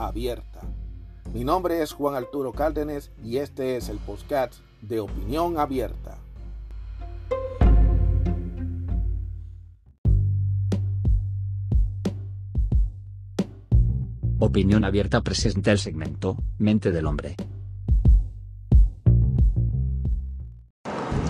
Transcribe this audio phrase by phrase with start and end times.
[0.00, 0.60] abierta.
[1.32, 6.18] Mi nombre es Juan Arturo Cárdenas y este es el podcast de Opinión Abierta.
[14.38, 17.36] Opinión Abierta presenta el segmento Mente del Hombre.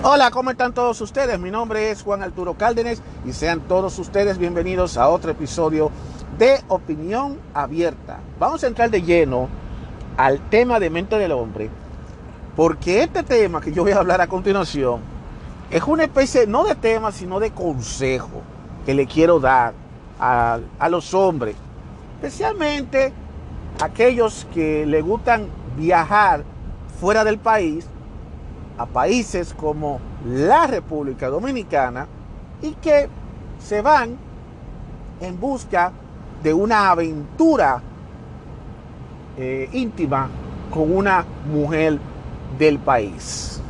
[0.03, 1.39] Hola, ¿cómo están todos ustedes?
[1.39, 5.91] Mi nombre es Juan Arturo Cárdenas y sean todos ustedes bienvenidos a otro episodio
[6.41, 8.19] de Opinión Abierta.
[8.39, 9.47] Vamos a entrar de lleno
[10.17, 11.69] al tema de mente del hombre,
[12.57, 15.01] porque este tema que yo voy a hablar a continuación
[15.71, 18.41] es una especie no de tema, sino de consejo
[18.87, 19.75] que le quiero dar
[20.19, 21.57] a, los hombres
[22.17, 23.13] especialmente
[23.83, 25.47] aquellos que le gustan
[25.77, 26.43] viajar
[26.99, 27.87] fuera del país,
[28.79, 32.07] a países como la República Dominicana,
[32.63, 33.11] y que
[33.59, 34.17] se van
[35.21, 35.93] en busca
[36.43, 37.83] de una aventura
[39.37, 40.29] eh, íntima
[40.71, 41.99] con una mujer
[42.59, 43.61] del país.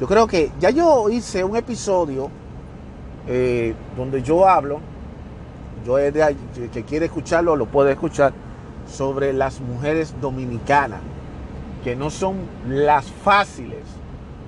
[0.00, 2.30] Yo creo que ya yo hice un episodio
[3.26, 4.80] eh, donde yo hablo
[5.84, 8.32] yo que quiere escucharlo lo puede escuchar
[8.90, 11.00] sobre las mujeres dominicanas,
[11.82, 12.36] que no son
[12.68, 13.82] las fáciles.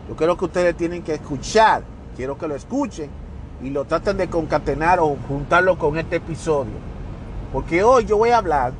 [0.08, 1.83] Yo creo que ustedes tienen que escuchar,
[2.17, 3.11] quiero que lo escuchen
[3.62, 6.72] y lo traten de concatenar o juntarlo con este episodio.
[7.52, 8.72] Porque hoy yo voy a hablar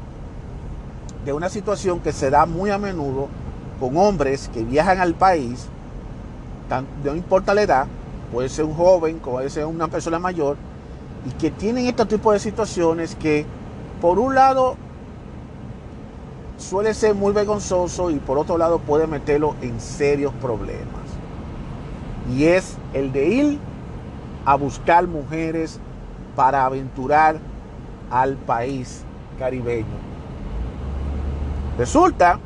[1.25, 3.29] de una situación que se da muy a menudo
[3.81, 5.67] con hombres que viajan al país,
[7.05, 7.87] no importa la edad,
[8.33, 10.57] puede ser un joven, puede ser una persona mayor,
[11.27, 13.45] y que tienen este tipo de situaciones que
[14.01, 14.77] por un lado
[16.59, 20.87] suele ser muy vergonzoso y por otro lado puede meterlo en serios problemas.
[22.35, 23.59] Y es el de ir
[24.47, 25.81] a buscar mujeres
[26.35, 27.37] para aventurar
[28.11, 29.05] al país
[29.39, 29.87] caribeño.
[31.77, 32.39] Resulta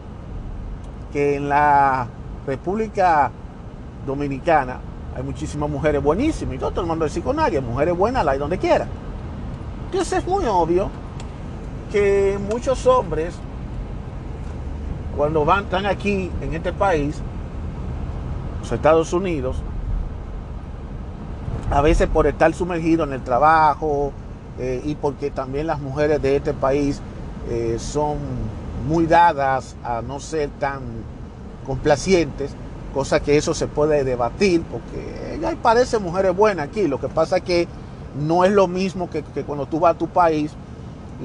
[1.12, 2.08] que en la
[2.46, 3.30] República
[4.06, 4.80] Dominicana
[5.14, 6.54] hay muchísimas mujeres buenísimas.
[6.54, 7.60] Y todo el mundo decir con nadie.
[7.60, 8.86] Mujeres buenas la hay donde quiera.
[9.86, 10.88] Entonces es muy obvio
[11.92, 13.34] que muchos hombres,
[15.16, 17.20] cuando van, están aquí en este país,
[18.60, 19.56] los Estados Unidos,
[21.70, 24.12] a veces por estar sumergidos en el trabajo
[24.58, 27.00] eh, y porque también las mujeres de este país
[27.48, 28.18] eh, son
[28.86, 30.80] muy dadas a no ser tan
[31.64, 32.52] complacientes,
[32.92, 37.36] cosa que eso se puede debatir, porque hay parece mujeres buenas aquí, lo que pasa
[37.36, 37.68] es que
[38.18, 40.52] no es lo mismo que, cuando tú vas a tu país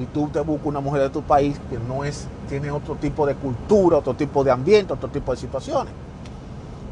[0.00, 3.26] y tú te buscas una mujer de tu país que no es, tiene otro tipo
[3.26, 5.92] de cultura, otro tipo de ambiente, otro tipo de situaciones.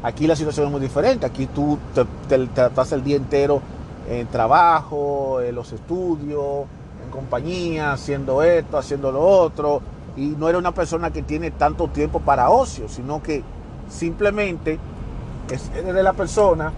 [0.05, 1.79] Aquí la situación es muy diferente, aquí tú
[2.29, 3.59] te, pasas el día entero
[4.07, 6.65] en trabajo, en los estudios,
[7.03, 9.81] en compañía, haciendo esto, haciendo lo otro,
[10.15, 13.43] y no eres una persona que tiene tanto tiempo para ocio, sino que
[13.89, 14.79] Simplemente
[15.51, 16.73] es de la persona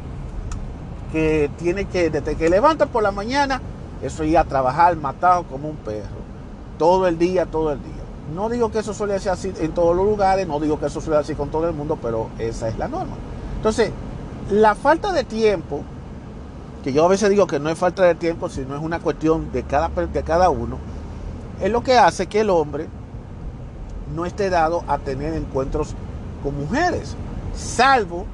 [1.12, 3.62] que tiene que, desde que levanta por la mañana,
[4.02, 6.28] eso ir a trabajar matado como un perro.
[6.78, 7.97] Todo el día, todo el día.
[8.34, 11.00] No digo que eso suele ser así en todos los lugares, no digo que eso
[11.00, 13.16] suele ser así con todo el mundo, pero esa es la norma.
[13.56, 13.92] Entonces,
[14.52, 15.82] la falta de tiempo,
[16.84, 19.52] que yo a veces digo que no es falta de tiempo, sino es una cuestión
[19.52, 20.78] de cada, de cada uno,
[21.62, 22.88] es lo que hace que el hombre
[24.14, 25.96] no esté dado a tener encuentros
[26.44, 27.16] con mujeres,
[27.56, 28.26] salvo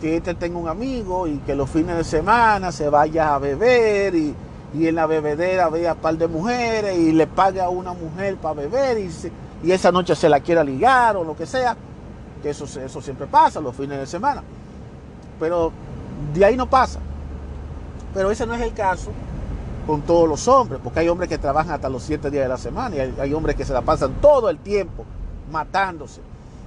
[0.00, 4.14] que este tenga un amigo y que los fines de semana se vaya a beber
[4.14, 4.34] y,
[4.84, 8.54] en la bebedera vea un par de mujeres y le pague a una mujer para
[8.54, 9.10] beber y,
[9.62, 11.76] y esa noche se la quiera ligar o lo que sea,
[12.42, 14.42] que eso, eso siempre pasa los fines de semana.
[15.40, 15.72] Pero
[16.34, 17.00] de ahí no pasa.
[18.12, 19.10] Pero ese no es el caso
[19.86, 22.58] con todos los hombres, porque hay hombres que trabajan hasta los siete días de la
[22.58, 25.04] semana y hay hombres que se la pasan todo el tiempo
[25.52, 26.20] matándose.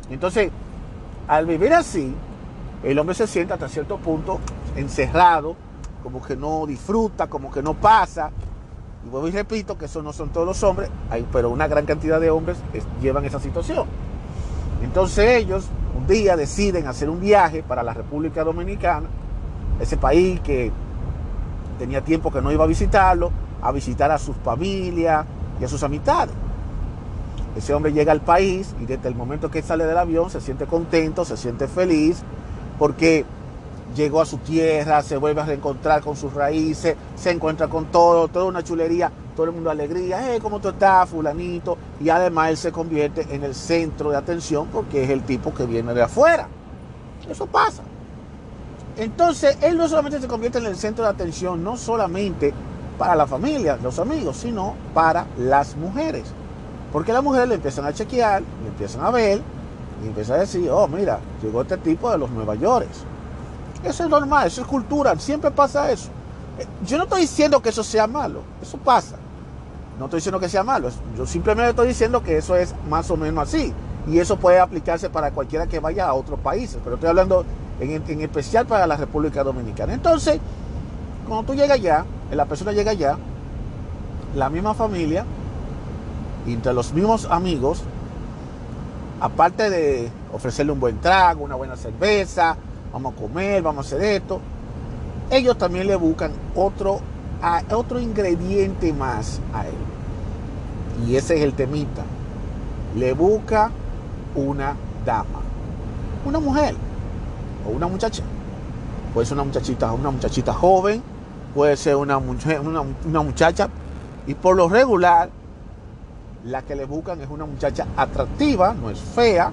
[0.10, 0.52] Entonces,
[1.28, 2.16] al vivir así,
[2.84, 4.40] el hombre se siente hasta cierto punto
[4.76, 5.56] encerrado,
[6.04, 8.32] como que no disfruta, como que no pasa.
[9.06, 10.90] Y vuelvo y repito que eso no son todos los hombres,
[11.32, 12.58] pero una gran cantidad de hombres
[13.02, 13.88] llevan esa situación.
[14.84, 15.66] Entonces ellos
[15.98, 19.08] un día deciden hacer un viaje para la República Dominicana,
[19.80, 20.72] ese país que
[21.78, 23.32] tenía tiempo que no iba a visitarlo,
[23.62, 25.26] a visitar a sus familias
[25.60, 26.34] y a sus amistades.
[27.58, 30.66] Ese hombre llega al país y desde el momento que sale del avión se siente
[30.66, 32.22] contento, se siente feliz,
[32.78, 33.26] porque
[33.96, 38.28] llegó a su tierra, se vuelve a reencontrar con sus raíces, se encuentra con todo,
[38.28, 41.78] toda una chulería, todo el mundo alegría, eh, ¿cómo tú estás, fulanito?
[42.00, 45.66] Y además él se convierte en el centro de atención porque es el tipo que
[45.66, 46.48] viene de afuera.
[47.30, 47.84] Eso pasa.
[48.98, 52.54] Entonces, él no solamente se convierte en el centro de atención, no solamente
[52.98, 56.26] para la familia, los amigos, sino para las mujeres.
[56.92, 59.42] Porque las mujeres le empiezan a chequear, le empiezan a ver
[60.04, 62.88] y empiezan a decir, oh, mira, llegó este tipo de los Nueva York.
[63.84, 66.10] Eso es normal, eso es cultura, siempre pasa eso.
[66.60, 69.16] Eh, yo no estoy diciendo que eso sea malo, eso pasa.
[69.98, 73.18] No estoy diciendo que sea malo, yo simplemente estoy diciendo que eso es más o
[73.18, 73.74] menos así.
[74.08, 77.46] Y eso puede aplicarse para cualquiera que vaya a otros países, pero estoy hablando
[77.80, 79.94] en, especial para la República Dominicana.
[79.94, 80.40] Entonces,
[81.28, 83.18] cuando tú llegas allá, la persona llega allá,
[84.36, 85.26] la misma familia,
[86.48, 87.84] entre los mismos amigos,
[89.20, 92.56] aparte de ofrecerle un buen trago, una buena cerveza,
[92.92, 94.40] vamos a comer, vamos a hacer esto.
[95.30, 97.00] Ellos también le buscan otro,
[97.72, 101.08] otro ingrediente más a él.
[101.08, 102.04] Y ese es el temita.
[102.96, 103.72] Le busca
[104.36, 104.76] una
[105.06, 105.42] dama,
[106.26, 106.76] una mujer
[107.68, 108.24] o una muchacha.
[109.14, 111.02] Puede ser una muchachita, una muchachita joven,
[111.54, 113.70] puede ser una, una, una muchacha.
[114.28, 115.30] Y por lo regular,
[116.46, 119.52] la que le buscan es una muchacha atractiva, no es fea,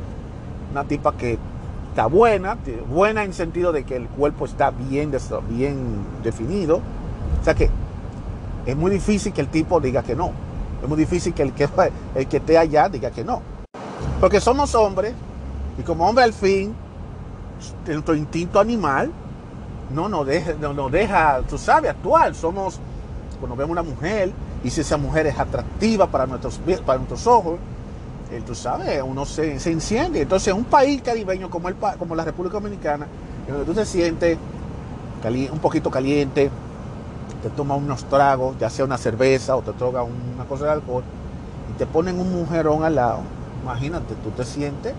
[0.73, 1.39] una tipa que
[1.97, 2.59] está buena,
[2.91, 5.11] buena en sentido de que el cuerpo está bien,
[5.49, 5.79] bien
[6.23, 6.83] definido.
[7.41, 7.71] O sea que
[8.67, 10.31] es muy difícil que el tipo diga que no.
[10.83, 11.67] Es muy difícil que el que,
[12.15, 13.41] el que esté allá diga que no.
[14.21, 15.15] Porque somos hombres
[15.79, 16.75] y como hombre al fin,
[17.87, 19.11] nuestro instinto animal
[19.95, 20.27] no nos
[20.93, 22.35] deja, tú sabes, actuar.
[22.35, 22.79] Somos,
[23.41, 24.33] cuando vemos una mujer
[24.63, 27.59] y si esa mujer es atractiva para nuestros, para nuestros ojos,
[28.47, 30.23] tú sabes, uno se, enciende.
[30.23, 33.07] Entonces, un país caribeño como, el, como la República Dominicana,
[33.47, 34.39] en donde tú te sientes
[35.51, 36.51] un poquito caliente,
[37.43, 41.03] te tomas unos tragos, ya sea una cerveza o te toca una cosa de alcohol,
[41.71, 43.21] y te ponen un mujerón al lado,
[43.63, 44.95] imagínate, tú te sientes,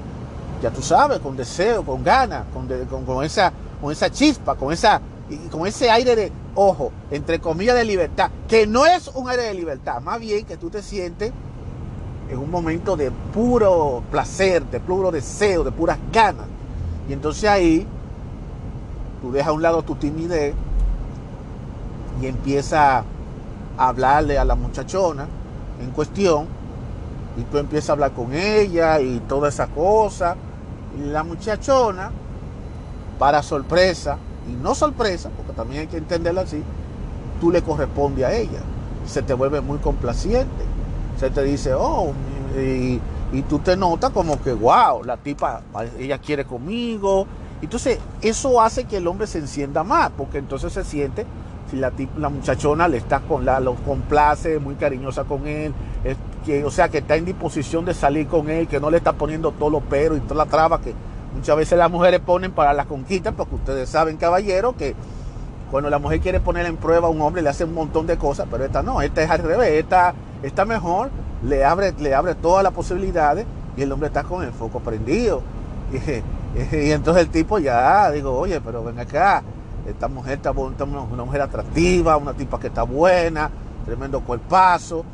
[0.61, 2.67] ya tú sabes, con deseo, con ganas, con,
[3.05, 4.99] con, esa, con esa chispa, con, esa,
[5.51, 9.53] con ese aire de, ojo, entre comillas, de libertad, que no es un aire de
[9.53, 11.31] libertad, más bien que tú te sientes
[12.29, 16.45] en un momento de puro placer, de puro deseo, de puras ganas.
[17.09, 17.87] Y entonces ahí
[19.21, 20.53] tú dejas a un lado tu timidez
[22.21, 23.03] y empiezas a
[23.77, 25.27] hablarle a la muchachona
[25.81, 26.47] en cuestión
[27.37, 30.35] y tú empiezas a hablar con ella y toda esa cosa.
[30.97, 32.11] Y la muchachona,
[33.19, 34.17] para sorpresa,
[34.49, 36.63] y no sorpresa, porque también hay que entenderlo así,
[37.39, 38.59] tú le corresponde a ella.
[39.05, 40.76] Se te vuelve muy complaciente
[41.19, 42.13] se te dice, oh,
[42.57, 42.99] y,
[43.49, 45.61] tú te notas como que, wow, la tipa,
[45.99, 47.27] ella quiere conmigo.
[47.61, 51.25] Entonces, eso hace que el hombre se encienda más, porque entonces se siente,
[51.69, 55.73] si la, la muchachona le está con la, lo complace, muy cariñosa con él,
[56.45, 59.13] que, o sea, que está en disposición de salir con él, que no le está
[59.13, 60.93] poniendo todos los peros y toda la traba que
[61.35, 64.95] muchas veces las mujeres ponen para la conquista, porque ustedes saben, caballero, que
[65.71, 68.17] cuando la mujer quiere poner en prueba a un hombre, le hace un montón de
[68.17, 71.09] cosas, pero esta no, esta es al revés, esta está mejor,
[71.43, 73.45] le abre, le abre todas las posibilidades
[73.75, 75.41] y el hombre está con el foco prendido.
[76.71, 79.43] Y, entonces el tipo ya, digo, oye, pero ven acá,
[79.85, 83.51] esta mujer está una mujer atractiva, una tipa que está buena,
[83.85, 85.05] tremendo cuerpazo,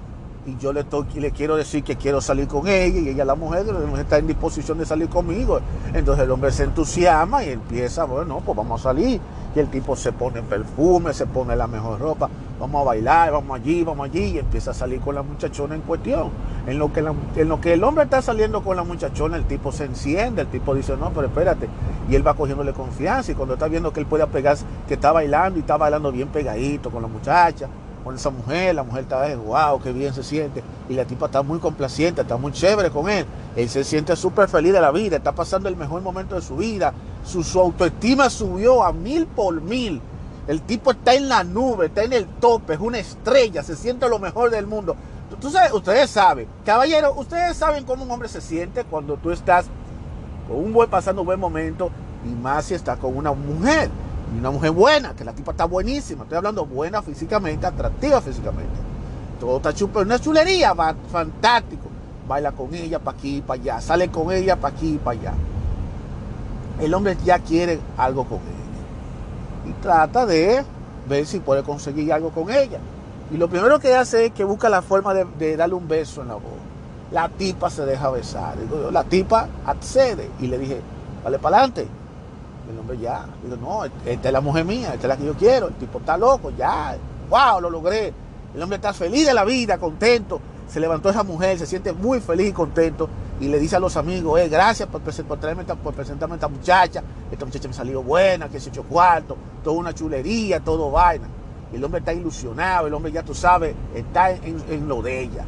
[0.45, 3.35] y yo le, estoy, le quiero decir que quiero salir con ella y ella la
[3.35, 5.59] mujer, la mujer está en disposición de salir conmigo.
[5.93, 9.21] Entonces el hombre se entusiasma y empieza, bueno, pues vamos a salir.
[9.55, 12.29] Y el tipo se pone perfume, se pone la mejor ropa,
[12.59, 15.81] vamos a bailar, vamos allí, vamos allí, y empieza a salir con la muchachona en
[15.81, 16.29] cuestión.
[16.65, 19.71] En lo, que en lo que el hombre está saliendo con la muchachona, el tipo
[19.71, 21.67] se enciende, el tipo dice, no, pero espérate.
[22.09, 25.11] Y él va cogiéndole confianza y cuando está viendo que él puede pegarse, que está
[25.11, 27.67] bailando y está bailando bien pegadito con la muchacha,
[28.03, 30.63] con esa mujer, la mujer está, wow, qué bien se siente.
[30.89, 33.25] Y la tipa está muy complaciente, está muy chévere con él.
[33.55, 36.57] Él se siente súper feliz de la vida, está pasando el mejor momento de su
[36.57, 36.93] vida.
[37.25, 40.01] Su, autoestima subió a mil por mil.
[40.47, 44.09] El tipo está en la nube, está en el tope, es una estrella, se siente
[44.09, 44.95] lo mejor del mundo.
[45.39, 49.65] Tú, sabes, ustedes saben, caballero, ustedes saben cómo un hombre se siente cuando tú estás
[50.47, 51.89] con un buen pasando un buen momento
[52.25, 53.89] y más si está con una mujer
[54.39, 56.23] una mujer buena, que la tipa está buenísima.
[56.23, 58.73] Estoy hablando buena físicamente, atractiva físicamente.
[59.39, 61.87] Todo está chulo, una chulería, va, fantástico.
[62.27, 63.81] Baila con ella para aquí y para allá.
[63.81, 65.33] Sale con ella para aquí y para allá.
[66.79, 69.69] El hombre ya quiere algo con ella.
[69.69, 70.63] Y trata de
[71.07, 72.79] ver si puede conseguir algo con ella.
[73.31, 76.29] Y lo primero que hace es que busca la forma de, darle un beso en
[76.29, 76.47] la boca.
[77.11, 78.55] la tipa se deja besar.
[78.91, 80.81] La tipa accede y le dije,
[81.23, 81.87] vale para adelante.
[82.69, 85.33] El hombre ya, digo, no, esta es la mujer mía, esta es la que yo
[85.33, 85.67] quiero.
[85.67, 86.95] El tipo está loco, ya,
[87.29, 88.13] wow, lo logré.
[88.55, 90.39] El hombre está feliz de la vida, contento.
[90.67, 93.97] Se levantó esa mujer, se siente muy feliz y contento y le dice a los
[93.97, 98.59] amigos, eh, gracias por, por, presentarme a esta muchacha, esta muchacha me salió buena, que
[98.59, 101.27] se echó cuarto, toda una chulería, todo vaina.
[101.73, 105.43] El hombre está ilusionado, el hombre ya tú sabes, está en, lo de ella.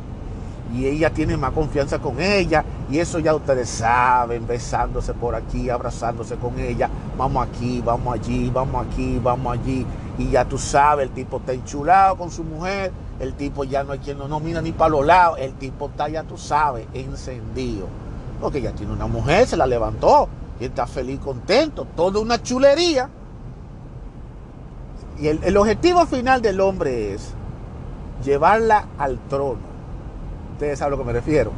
[0.73, 2.65] Y ella tiene más confianza con ella.
[2.89, 6.89] Y eso ya ustedes saben, besándose por aquí, abrazándose con ella.
[7.17, 9.85] Vamos aquí, vamos allí, vamos aquí, vamos allí.
[10.17, 12.91] Y ya tú sabes, el tipo está enchulado con su mujer.
[13.19, 15.37] El tipo ya no hay quien no, no mira ni para los lados.
[15.39, 17.87] El tipo está, ya tú sabes, encendido.
[18.41, 20.27] Porque ya tiene una mujer, se la levantó.
[20.59, 21.87] Y está feliz, contento.
[21.95, 23.09] Toda una chulería.
[25.17, 27.33] Y el, objetivo final del hombre es
[28.23, 29.59] llevarla al trono.
[30.53, 31.51] Ustedes saben a lo que me refiero.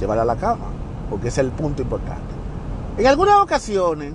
[0.00, 0.66] Llevarla a la cama,
[1.08, 2.34] porque ese es el punto importante.
[2.98, 4.14] En algunas ocasiones,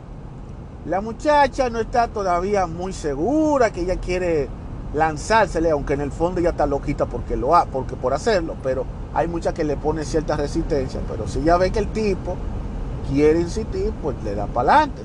[0.85, 4.50] la muchacha no está todavía muy segura que ella quiere
[4.93, 8.85] lanzársele, aunque en el fondo ella está loquita porque lo ha, porque por hacerlo, pero
[9.13, 11.00] hay muchas que le ponen cierta resistencia.
[11.09, 12.35] Pero si ya ve que el tipo
[13.09, 15.01] quiere insistir, pues le da para adelante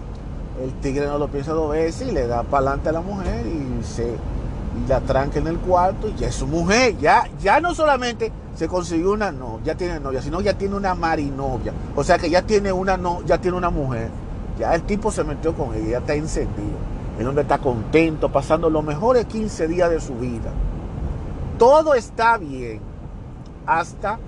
[0.62, 3.46] el tigre no lo piensa dos veces y le da para adelante a la mujer
[3.46, 6.96] y se y la tranca en el cuarto y ya es su mujer.
[6.98, 10.94] Ya, ya no solamente se consiguió una no, ya tiene novia, sino ya tiene una
[10.94, 11.72] marinovia.
[11.94, 14.08] O sea que ya tiene una no, ya tiene una mujer.
[14.58, 16.78] Ya el tipo se metió con ella, ya está encendido.
[17.18, 20.50] El hombre está contento, pasando los mejores 15 días de su vida.
[21.58, 22.80] Todo está bien
[23.66, 24.18] hasta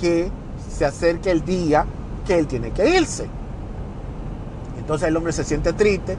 [0.00, 0.30] que
[0.68, 1.86] se acerque el día
[2.26, 3.26] que él tiene que irse.
[4.78, 6.16] Entonces el hombre se siente triste,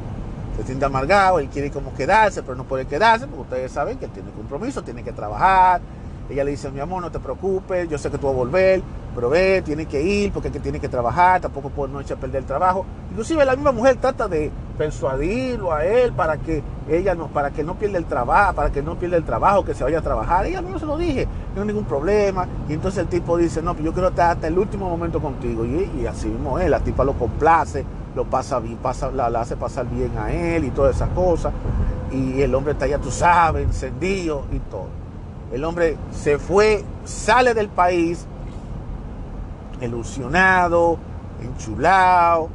[0.57, 4.07] se siente amargado, él quiere como quedarse, pero no puede quedarse, porque ustedes saben que
[4.07, 5.81] tiene compromiso, tiene que trabajar.
[6.29, 8.81] Ella le dice, mi amor, no te preocupes, yo sé que tú vas a volver,
[9.15, 12.21] pero ve, tiene que ir porque que tiene que trabajar, tampoco puede no echar a
[12.21, 12.85] perder el trabajo.
[13.09, 17.63] Inclusive la misma mujer trata de persuadirlo a él para que ella no, para que
[17.63, 20.45] no pierda el trabajo, para que no pierda el trabajo, que se vaya a trabajar.
[20.45, 22.45] Ella no se lo dije, no hay ningún problema.
[22.67, 25.65] Y entonces el tipo dice, no, pues yo quiero estar hasta el último momento contigo.
[25.65, 29.87] Y, así mismo es, la tipa lo complace, lo pasa bien, pasa, la, hace pasar
[29.89, 31.53] bien a él y todas esas cosas.
[32.11, 34.87] Y el hombre está ya, tú sabes, encendido y todo.
[35.53, 38.27] El hombre se fue, sale del país,
[39.81, 40.97] ilusionado,
[41.41, 42.49] enchulado,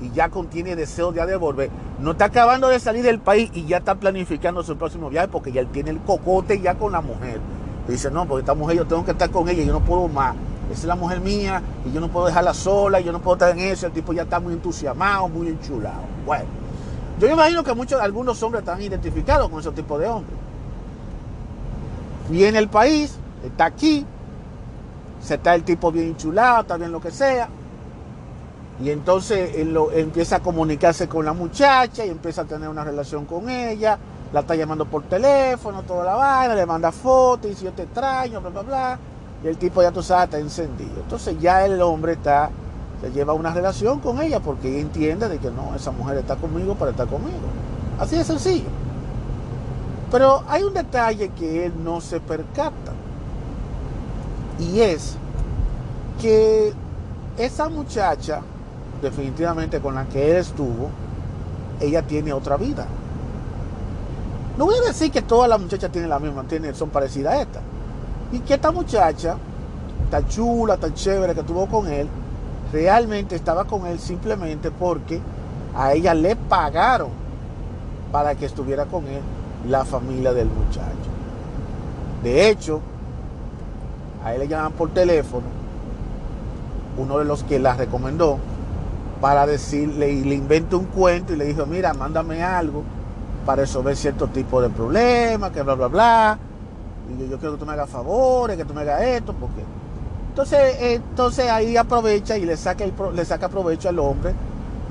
[0.00, 1.70] y ya contiene deseo ya de volver.
[2.00, 5.52] No está acabando de salir del país y ya está planificando su próximo viaje porque
[5.52, 7.40] ya él tiene el cocote ya con la mujer.
[7.88, 10.34] dice, no, porque esta mujer yo tengo que estar con ella, yo no puedo más.
[10.70, 13.36] Esa es la mujer mía y yo no puedo dejarla sola, y yo no puedo
[13.36, 13.86] estar en eso.
[13.86, 16.02] El tipo ya está muy entusiasmado, muy enchulado.
[16.26, 16.46] Bueno,
[17.20, 20.36] yo imagino que muchos, algunos hombres están identificados con ese tipo de hombres.
[22.30, 24.06] Viene el país, está aquí,
[25.24, 27.48] se está el tipo bien enchulado, está bien lo que sea.
[28.82, 33.24] Y entonces él, empieza a comunicarse con la muchacha y empieza a tener una relación
[33.24, 33.98] con ella.
[34.32, 38.40] La está llamando por teléfono, toda la vaina, le manda fotos, dice yo te extraño,
[38.40, 38.98] bla, bla, bla.
[39.42, 40.96] Y el tipo ya tú sabes, está encendido.
[40.96, 42.50] Entonces ya el hombre está,
[43.00, 46.36] se lleva una relación con ella porque ella entiende de que no, esa mujer está
[46.36, 47.38] conmigo para estar conmigo.
[47.98, 48.68] Así de sencillo.
[50.10, 52.83] Pero hay un detalle que él no se percata.
[54.58, 55.16] Y es
[56.20, 56.72] que
[57.36, 58.40] esa muchacha,
[59.02, 60.90] definitivamente con la que él estuvo,
[61.80, 62.86] ella tiene otra vida.
[64.56, 67.42] No voy a decir que todas las muchachas tienen la misma, tienen, son parecidas a
[67.42, 67.60] esta.
[68.30, 69.36] Y que esta muchacha,
[70.10, 72.08] tan chula, tan chévere que tuvo con él,
[72.72, 75.20] realmente estaba con él simplemente porque
[75.76, 77.08] a ella le pagaron
[78.12, 79.20] para que estuviera con él
[79.68, 81.10] la familia del muchacho.
[82.22, 82.80] De hecho,
[84.24, 85.46] a él le llaman por teléfono,
[86.96, 88.38] uno de los que la recomendó,
[89.20, 92.82] para decirle, y le inventó un cuento y le dijo, mira, mándame algo
[93.44, 96.38] para resolver cierto tipo de problemas, que bla, bla, bla.
[97.08, 99.62] Y yo, quiero que tú me hagas favores, que tú me hagas esto, porque...
[100.30, 104.34] Entonces, entonces ahí aprovecha y le saca, el, le saca provecho al hombre.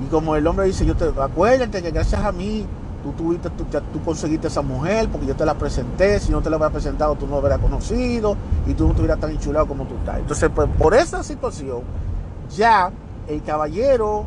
[0.00, 2.66] Y como el hombre dice, yo te acuérdate que gracias a mí
[3.04, 6.48] tú, tuviste, tú, tú conseguiste esa mujer porque yo te la presenté, si no te
[6.48, 9.84] la hubiera presentado tú no la hubieras conocido y tú no estuvieras tan enchulado como
[9.84, 10.18] tú estás.
[10.18, 11.82] Entonces, pues, por esa situación,
[12.56, 12.90] ya
[13.28, 14.24] el caballero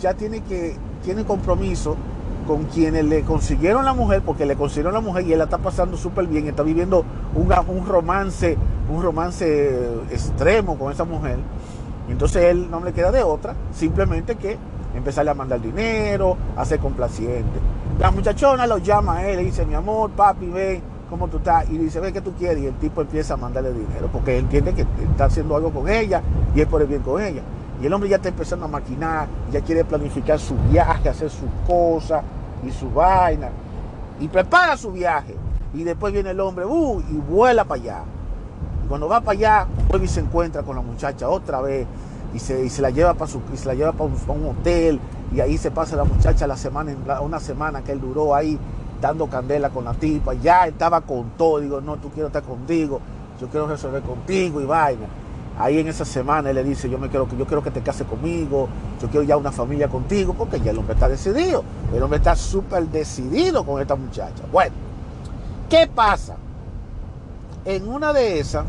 [0.00, 1.96] ya tiene que, tiene compromiso
[2.46, 5.58] con quienes le consiguieron la mujer, porque le consiguieron la mujer y él la está
[5.58, 7.04] pasando súper bien, está viviendo
[7.34, 8.56] un, un, romance,
[8.88, 11.38] un romance extremo con esa mujer.
[12.08, 14.58] Entonces él no le queda de otra, simplemente que
[14.94, 17.58] empezarle a mandar dinero, a ser complaciente.
[17.98, 21.68] La muchachona lo llama a él, le dice, mi amor, papi, ven, ¿cómo tú estás?
[21.70, 22.62] Y dice, ve, ¿qué tú quieres?
[22.62, 25.88] Y el tipo empieza a mandarle dinero, porque él entiende que está haciendo algo con
[25.88, 26.22] ella
[26.54, 27.42] y es por el bien con ella.
[27.80, 31.48] Y el hombre ya está empezando a maquinar, ya quiere planificar su viaje, hacer sus
[31.66, 32.22] cosas
[32.66, 33.48] y su vaina.
[34.20, 35.34] Y prepara su viaje.
[35.74, 38.02] Y después viene el hombre, uh, y vuela para allá.
[38.84, 41.86] Y cuando va para allá, vuelve y se encuentra con la muchacha otra vez.
[42.34, 45.00] Y se, se la lleva para su, y se la lleva para un, hotel.
[45.32, 48.58] Y ahí se pasa la muchacha la semana, una semana que él duró ahí
[49.00, 50.34] dando candela con la tipa.
[50.34, 51.60] Ya estaba con todo.
[51.60, 53.00] Digo, no, tú quiero estar contigo.
[53.40, 55.06] Yo quiero resolver contigo y vaina.
[55.58, 57.80] Ahí en esa semana él le dice, yo me quiero que yo quiero que te
[57.80, 58.68] cases conmigo,
[59.00, 61.62] yo quiero ya una familia contigo, porque ya el hombre está decidido.
[61.94, 64.42] El hombre está súper decidido con esta muchacha.
[64.50, 64.74] Bueno,
[65.70, 66.34] ¿qué pasa?
[67.64, 68.64] En una de esas,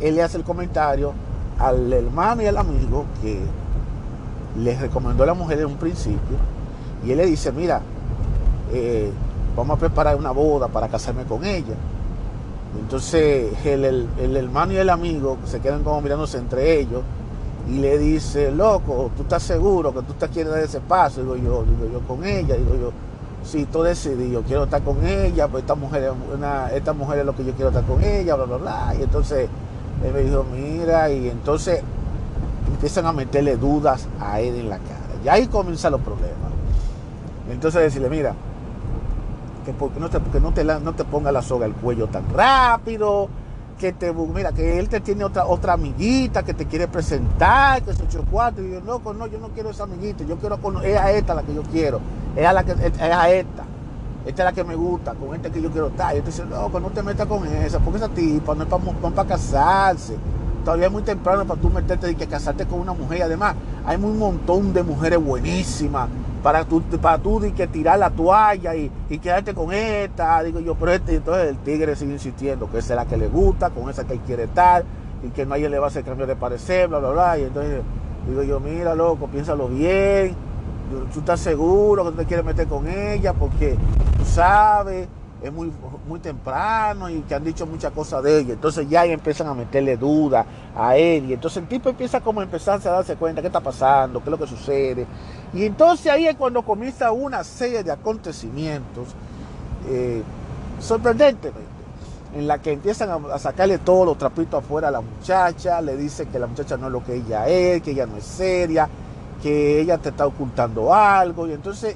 [0.00, 1.12] él le hace el comentario
[1.58, 3.40] al hermano y al amigo que
[4.58, 6.36] le recomendó la mujer en un principio,
[7.04, 7.80] y él le dice, mira,
[8.72, 9.10] eh,
[9.56, 11.74] vamos a preparar una boda para casarme con ella.
[12.78, 17.02] Entonces el, hermano y el amigo se quedan como mirándose entre ellos
[17.68, 21.22] y le dice, loco, ¿tú estás seguro que tú te quieres dar ese paso?
[21.22, 22.92] Digo yo, digo yo con ella, digo yo,
[23.42, 27.26] sí, tú decidí, yo quiero estar con ella, pues esta mujer, una, esta mujer es
[27.26, 28.94] lo que yo quiero estar con ella, bla, bla, bla.
[28.98, 29.48] Y entonces
[30.04, 31.82] él me dijo, mira, y entonces
[32.68, 35.22] empiezan a meterle dudas a él en la cara.
[35.24, 36.36] Y ahí comienzan los problemas.
[37.50, 38.34] Entonces decirle, mira,
[39.64, 43.28] que porque no te, te, no te ponga la soga al cuello tan rápido,
[43.78, 47.90] que te, mira, que él te tiene otra, otra amiguita que te quiere presentar, que
[47.90, 51.12] es 84, y yo, no, no, yo no quiero esa amiguita, yo quiero es a
[51.12, 52.00] esta la que yo quiero,
[52.34, 53.64] es a, la que, es a esta,
[54.26, 56.12] esta es la que me gusta, con esta que yo quiero estar.
[56.12, 58.68] Y yo te dice, no, no te metas con esa, porque esa tipa no es
[58.68, 60.16] para, no para casarse.
[60.64, 63.22] Todavía es muy temprano para tú meterte y que casarte con una mujer.
[63.22, 63.54] Además,
[63.84, 66.08] hay un montón de mujeres buenísimas
[66.42, 68.90] para tú, para tú que tirar la toalla y,
[69.22, 70.42] quedarte con esta.
[70.42, 73.28] Digo yo, pero este, entonces el tigre sigue insistiendo que esa es la que le
[73.28, 74.84] gusta, con esa que él quiere estar
[75.22, 77.38] y que nadie le va a hacer cambio de parecer, bla, bla, bla.
[77.38, 77.82] Y entonces
[78.28, 80.34] digo yo, mira, loco, piénsalo bien.
[81.12, 83.76] Tú estás seguro que tú te quieres meter con ella porque
[84.16, 85.08] tú sabes,
[85.42, 85.72] es muy,
[86.06, 88.54] muy temprano y que han dicho muchas cosas de ella.
[88.54, 90.46] Entonces ya empiezan a meterle dudas
[90.76, 91.30] a él.
[91.30, 94.26] Y entonces el tipo empieza como a empezarse a darse cuenta qué está pasando, qué
[94.26, 95.06] es lo que sucede.
[95.52, 99.14] Y entonces ahí es cuando comienza una serie de acontecimientos
[99.88, 100.22] eh,
[100.80, 101.60] sorprendentemente,
[102.34, 106.26] en la que empiezan a, sacarle todos los trapitos afuera a la muchacha, le dice
[106.26, 108.88] que la muchacha no es lo que ella es, que ella no es seria,
[109.46, 111.46] que ella te está ocultando algo.
[111.46, 111.94] Y entonces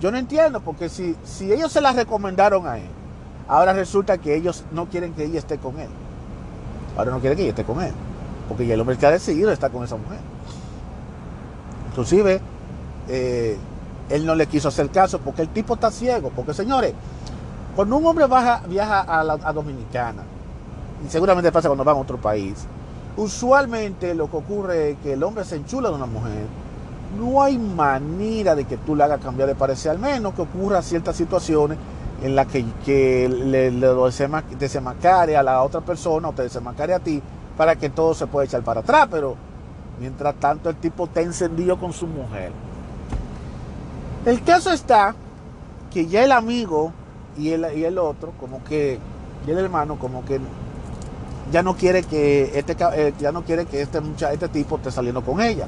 [0.00, 2.88] yo no entiendo, porque si, si ellos se la recomendaron a él,
[3.46, 5.90] ahora resulta que ellos no quieren que ella esté con él.
[6.96, 7.92] Ahora no quieren que ella esté con él,
[8.48, 10.20] porque ya el hombre que ha decidido está con esa mujer.
[11.90, 12.40] Inclusive
[13.08, 13.58] eh,
[14.08, 16.32] él no le quiso hacer caso porque el tipo está ciego.
[16.34, 16.94] Porque señores,
[17.76, 18.24] cuando un hombre
[18.68, 20.22] viaja a, la, Dominicana,
[21.04, 22.64] y seguramente pasa cuando va a otro país,
[23.18, 26.46] usualmente lo que ocurre es que el hombre se enchula de una mujer.
[27.18, 30.80] No hay manera de que tú le hagas cambiar de parecer, al menos que ocurra
[30.82, 31.76] ciertas situaciones
[32.22, 33.88] en las que, que le, le
[34.58, 37.22] desemacare a la otra persona o te desemacare a ti
[37.56, 39.08] para que todo se pueda echar para atrás.
[39.10, 39.36] Pero
[39.98, 42.52] mientras tanto el tipo está encendido con su mujer.
[44.24, 45.14] El caso está
[45.90, 46.92] que ya el amigo
[47.36, 48.98] y el, y el otro, como que,
[49.46, 50.40] y el hermano, como que
[51.50, 54.00] ya no quiere que este, eh, ya no quiere que este,
[54.32, 55.66] este tipo esté saliendo con ella.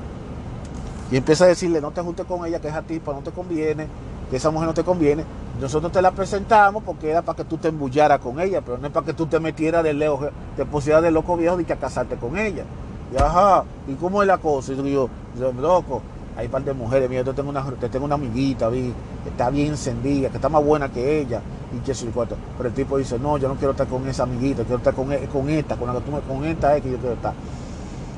[1.13, 3.87] Y empieza a decirle, no te juntes con ella, que esa tipa no te conviene,
[4.31, 5.25] que esa mujer no te conviene.
[5.61, 8.87] Nosotros te la presentamos porque era para que tú te embullaras con ella, pero no
[8.87, 11.75] es para que tú te metieras de lejos, te pusieras de loco viejo y que
[11.75, 12.65] a casarte con ella.
[13.13, 14.73] Y ajá, ¿y cómo es la cosa?
[14.73, 16.01] Y yo, yo loco,
[16.35, 19.51] hay un par de mujeres, mira, yo tengo una, tengo una amiguita, vi, que está
[19.51, 21.43] bien encendida, que está más buena que ella,
[21.77, 22.37] y que soy cuarto.
[22.57, 25.13] Pero el tipo dice, no, yo no quiero estar con esa amiguita, quiero estar con,
[25.13, 27.35] e, con esta, con la que tú me, con esta es que yo quiero estar.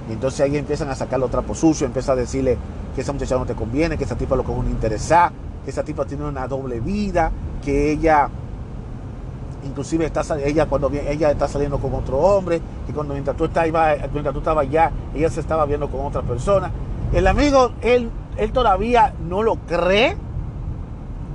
[0.09, 2.59] Y entonces ahí empiezan a sacar los trapos sucios, empieza a decirle
[2.95, 4.77] que esa muchacha no te conviene, que esa tipa lo que es un
[5.65, 7.33] que esa tipa tiene una doble vida,
[7.65, 8.29] que ella
[9.65, 13.99] inclusive está ella cuando ella está saliendo con otro hombre, que cuando mientras tú estabas,
[14.13, 16.71] mientras tú estabas allá, ella se estaba viendo con otra persona.
[17.13, 20.17] El amigo, él, él todavía no lo cree,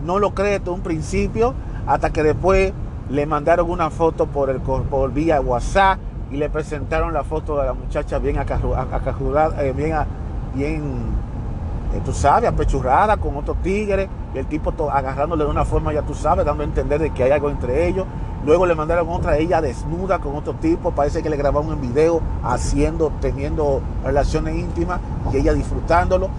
[0.05, 1.55] no lo cree desde un principio,
[1.87, 2.71] hasta que después
[3.09, 5.97] le mandaron una foto por, el, por vía WhatsApp
[6.31, 9.95] y le presentaron la foto de la muchacha bien acajurada, eh, bien,
[10.53, 10.83] bien
[11.93, 16.03] eh, tú sabes, apechurrada con otro tigre, y el tipo agarrándole de una forma, ya
[16.03, 18.05] tú sabes, dando a entender de que hay algo entre ellos.
[18.45, 22.21] Luego le mandaron otra, ella desnuda con otro tipo, parece que le grabaron un video
[22.43, 25.01] haciendo, teniendo relaciones íntimas
[25.33, 26.29] y ella disfrutándolo.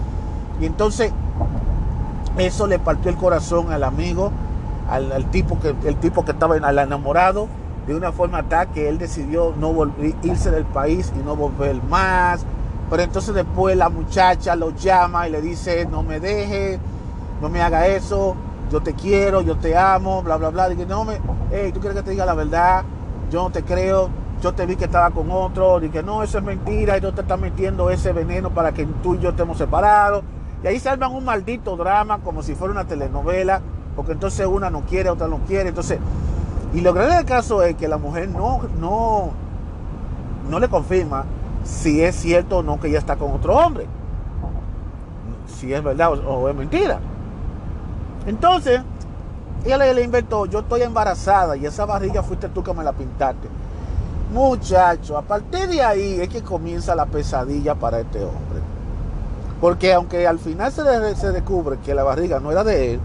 [0.59, 1.11] Y entonces
[2.37, 4.31] eso le partió el corazón al amigo,
[4.89, 7.47] al, tipo que el tipo que estaba enamorado
[7.91, 11.81] de una forma tal que él decidió no volver, irse del país y no volver
[11.83, 12.45] más.
[12.89, 16.79] Pero entonces después la muchacha lo llama y le dice, no me deje,
[17.41, 18.35] no me haga eso,
[18.71, 20.69] yo te quiero, yo te amo, bla, bla, bla.
[20.69, 21.19] Dije, no me,
[21.51, 22.83] hey, tú quieres que te diga la verdad,
[23.29, 24.09] yo no te creo,
[24.41, 27.21] yo te vi que estaba con otro, dije, no, eso es mentira, y tú te
[27.21, 30.23] estás metiendo ese veneno para que tú y yo estemos separados.
[30.63, 33.61] Y ahí se arman un maldito drama como si fuera una telenovela,
[33.95, 35.69] porque entonces una no quiere, otra no quiere.
[35.69, 35.99] Entonces,
[36.73, 39.31] y lo grande del caso es que la mujer no, no,
[40.49, 41.25] no le confirma
[41.63, 43.85] si es cierto o no que ella está con otro hombre.
[45.47, 46.99] Si es verdad o, es mentira.
[48.25, 48.81] Entonces,
[49.65, 53.49] ella le, inventó, yo estoy embarazada y esa barriga fuiste tú que me la pintaste.
[54.33, 58.61] Muchacho, a partir de ahí es que comienza la pesadilla para este hombre.
[59.59, 62.99] Porque aunque al final se, se descubre que la barriga no era de él,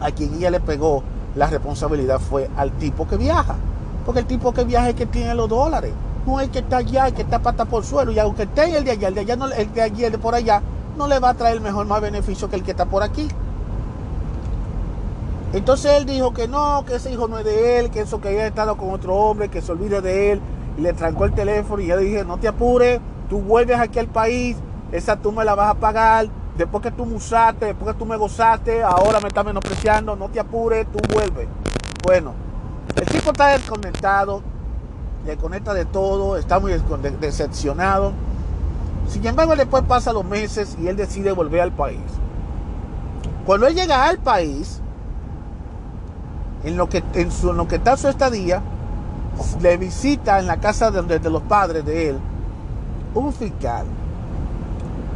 [0.00, 1.02] a quien ella le pegó
[1.34, 3.56] la responsabilidad fue al tipo que viaja.
[4.04, 5.92] Porque el tipo que viaja es el que tiene los dólares.
[6.26, 8.12] No es el que está allá, el que está pata por suelo.
[8.12, 10.18] Y aunque esté el de allá, el de allá, no, el de allí, el de
[10.18, 10.62] por allá,
[10.96, 13.28] no le va a traer mejor más beneficio que el que está por aquí.
[15.52, 18.28] Entonces él dijo que no, que ese hijo no es de él, que eso que
[18.28, 20.40] haya estado con otro hombre, que se olvide de él.
[20.78, 24.06] Y le trancó el teléfono y yo dije, no te apures, tú vuelves aquí al
[24.06, 24.56] país,
[24.92, 28.06] esa tú me la vas a pagar, Después que tú me usaste, después que tú
[28.06, 31.48] me gozaste, ahora me estás menospreciando, no te apures, tú vuelves.
[32.02, 32.34] Bueno,
[32.96, 34.42] el tipo está desconectado,
[35.24, 36.72] desconecta de todo, está muy
[37.20, 38.12] decepcionado.
[39.08, 42.00] Sin embargo, después pasa los meses y él decide volver al país.
[43.46, 44.80] Cuando él llega al país,
[46.64, 48.62] en lo que, en su, lo que está su estadía,
[49.60, 52.18] le visita en la casa de los padres de él
[53.14, 53.86] un fiscal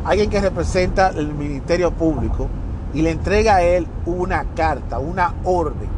[0.04, 2.48] alguien que representa el Ministerio Público
[2.92, 5.88] y le entrega a él una carta, una orden.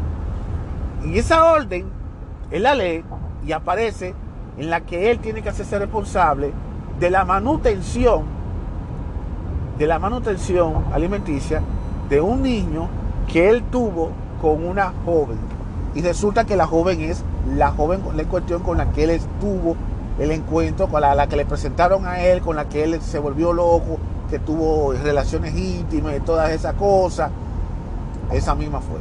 [1.05, 1.87] Y esa orden,
[2.51, 3.05] él la lee
[3.47, 4.15] y aparece
[4.59, 6.53] en la que él tiene que hacerse responsable
[6.99, 8.25] de la manutención,
[9.79, 11.61] de la manutención alimenticia
[12.09, 12.89] de un niño
[13.31, 15.39] que él tuvo con una joven.
[15.95, 19.77] Y resulta que la joven es la joven la cuestión con la que él estuvo
[20.19, 23.53] el encuentro con la, que le presentaron a él, con la que él se volvió
[23.53, 23.99] loco,
[24.31, 27.31] que tuvo relaciones íntimas y todas esas cosas.
[28.33, 28.99] Esa misma fue.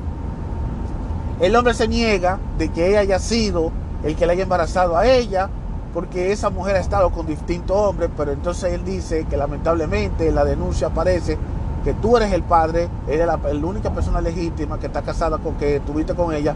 [1.45, 3.71] El hombre se niega de que ella haya sido
[4.03, 5.49] el que le haya embarazado a ella,
[5.93, 10.35] porque esa mujer ha estado con distintos hombres, pero entonces él dice que lamentablemente en
[10.35, 11.37] la denuncia aparece
[11.83, 15.79] que tú eres el padre, eres la, única persona legítima que está casada con que
[15.79, 16.55] tuviste con ella,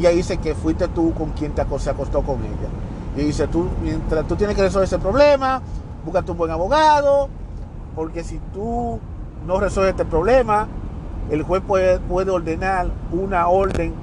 [0.00, 2.68] y ahí dice que fuiste tú con quien te se acostó con ella.
[3.16, 5.60] Y dice, tú, mientras tú tienes que resolver ese problema,
[6.04, 7.28] búscate un buen abogado,
[7.94, 8.98] porque si tú
[9.46, 10.66] no resuelves este problema,
[11.30, 13.94] el juez puede, puede ordenar una orden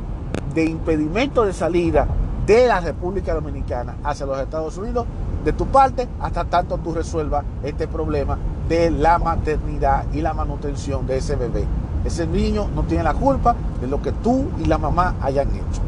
[0.53, 2.07] de impedimento de salida
[2.45, 5.05] de la República Dominicana hacia los Estados Unidos
[5.43, 11.07] de tu parte hasta tanto tú resuelvas este problema de la maternidad y la manutención
[11.07, 11.65] de ese bebé.
[12.05, 15.81] Ese niño no tiene la culpa de lo que tú y la mamá hayan hecho.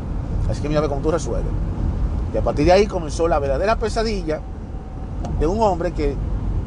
[0.50, 1.52] Así que mira cómo tú resuelves.
[2.34, 4.40] Y a partir de ahí comenzó la verdadera pesadilla
[5.40, 6.16] de un hombre que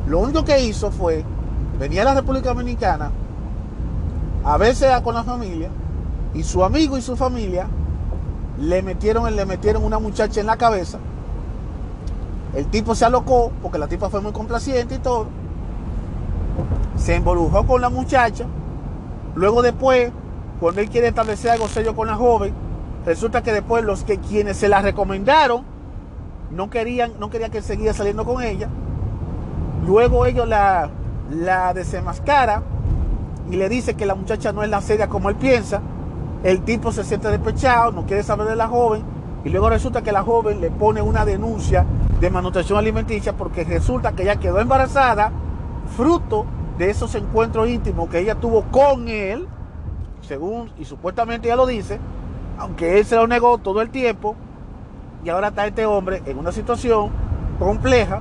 [0.07, 1.25] lo único que hizo fue
[1.79, 3.11] venir a la República Dominicana
[4.45, 5.71] a verse con la familia
[6.35, 7.67] y su amigo y su familia
[8.61, 10.99] le metieron, le metieron una muchacha en la cabeza.
[12.55, 15.27] El tipo se alocó porque la tipa fue muy complaciente y todo.
[16.97, 18.45] Se involucró con la muchacha.
[19.35, 20.13] Luego después,
[20.61, 22.55] cuando él quiere establecer algo serio con la joven,
[23.07, 25.65] Resulta que después los que quienes se la recomendaron
[26.51, 28.69] no querían, no querían que seguía saliendo con ella.
[29.87, 30.89] Luego ellos la,
[31.31, 32.63] la desenmascara
[33.51, 35.81] y le dice que la muchacha no es la seria como él piensa.
[36.43, 39.03] El tipo se siente despechado, no quiere saber de la joven.
[39.45, 41.85] Y luego resulta que la joven le pone una denuncia
[42.21, 45.31] de manutención alimenticia porque resulta que ella quedó embarazada
[45.97, 46.47] fruto
[46.79, 49.47] de esos encuentros íntimos que ella tuvo con él,
[50.23, 51.99] según y supuestamente ella lo dice,
[52.59, 54.37] aunque él se lo negó todo el tiempo,
[55.25, 57.11] y ahora está este hombre en una situación
[57.59, 58.21] compleja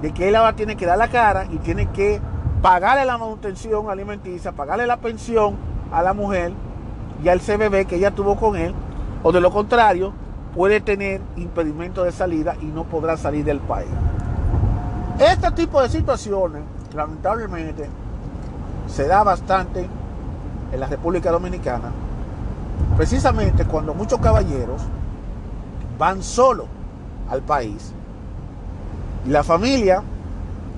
[0.00, 2.20] de que él ahora tiene que dar la cara y tiene que
[2.62, 5.56] pagarle la manutención alimenticia, pagarle la pensión
[5.92, 6.52] a la mujer
[7.22, 8.74] y al CBB que ella tuvo con él,
[9.22, 10.12] o de lo contrario,
[10.54, 13.90] puede tener impedimento de salida y no podrá salir del país.
[15.18, 16.62] Este tipo de situaciones,
[16.94, 17.88] lamentablemente,
[18.86, 19.86] se da bastante
[20.72, 21.90] en la República Dominicana
[22.96, 24.82] precisamente cuando muchos caballeros
[25.98, 26.66] van solo
[27.28, 27.92] al país
[29.26, 30.02] y la familia,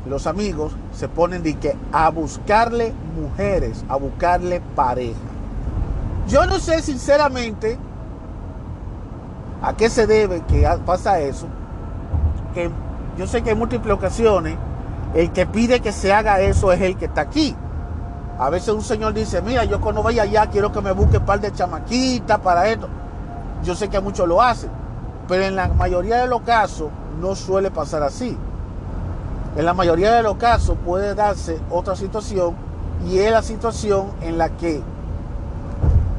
[0.08, 5.18] los amigos se ponen de que a buscarle mujeres, a buscarle pareja.
[6.28, 7.78] Yo no sé sinceramente
[9.62, 11.46] a qué se debe que pasa eso.
[12.54, 12.70] Que
[13.18, 14.56] yo sé que en múltiples ocasiones
[15.14, 17.54] el que pide que se haga eso es el que está aquí.
[18.38, 21.26] A veces un señor dice, mira, yo cuando vaya allá quiero que me busque un
[21.26, 22.88] par de chamaquitas para esto.
[23.64, 24.70] Yo sé que muchos lo hacen,
[25.26, 26.88] pero en la mayoría de los casos
[27.20, 28.36] no suele pasar así.
[29.56, 32.54] En la mayoría de los casos puede darse otra situación
[33.08, 34.80] y es la situación en la que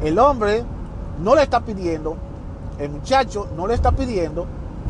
[0.03, 0.65] el hombre
[1.23, 2.17] no le está pidiendo,
[2.79, 4.45] el muchacho no le está pidiendo,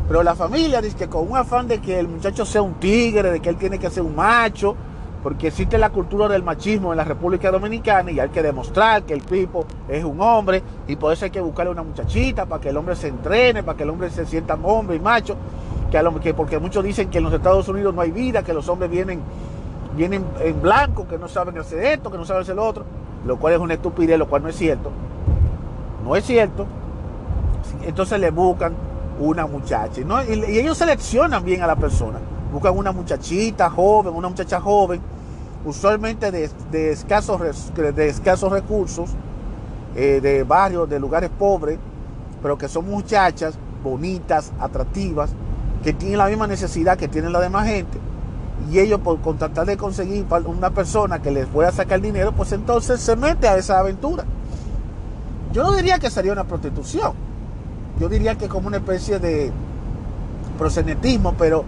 [0.08, 3.32] pero la familia dice que con un afán de que el muchacho sea un tigre,
[3.32, 4.76] de que él tiene que ser un macho,
[5.22, 9.14] porque existe la cultura del machismo en la República Dominicana y hay que demostrar que
[9.14, 12.70] el tipo es un hombre y por eso hay que buscarle una muchachita para que
[12.70, 15.36] el hombre se entrene, para que el hombre se sienta hombre y macho,
[15.92, 18.70] que, que porque muchos dicen que en los Estados Unidos no hay vida, que los
[18.70, 19.22] hombres vienen,
[19.96, 22.86] vienen en blanco, que no saben hacer esto, que no saben hacer lo otro,
[23.26, 24.92] lo cual es una estupidez, lo cual no es cierto.
[26.06, 26.66] No es cierto.
[27.86, 28.74] Entonces le buscan
[29.20, 30.02] una muchacha.
[30.02, 32.20] Y, ellos seleccionan bien a la persona.
[32.52, 35.02] Buscan una muchachita joven, una muchacha joven,
[35.66, 37.42] usualmente de, escasos,
[37.76, 39.12] de escasos recursos,
[39.96, 41.78] eh, de barrios, de lugares pobres,
[42.42, 45.32] pero que son muchachas bonitas, atractivas,
[45.84, 47.98] que tienen la misma necesidad que tienen la demás gente.
[48.72, 53.00] Y ellos por tratar de conseguir una persona que les pueda sacar dinero, pues entonces
[53.00, 54.26] se mete a esa aventura.
[55.54, 57.30] Yo no diría que sería una prostitución
[58.00, 59.52] yo diría que como una especie de
[60.58, 61.66] prosenetismo, pero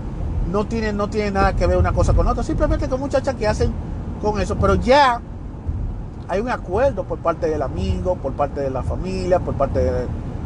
[0.49, 3.47] no tiene, no tiene nada que ver una cosa con otra, simplemente con muchachas que
[3.47, 3.71] hacen
[4.21, 5.21] con eso, pero ya
[6.27, 9.79] hay un acuerdo por parte del amigo, por parte de la familia, por parte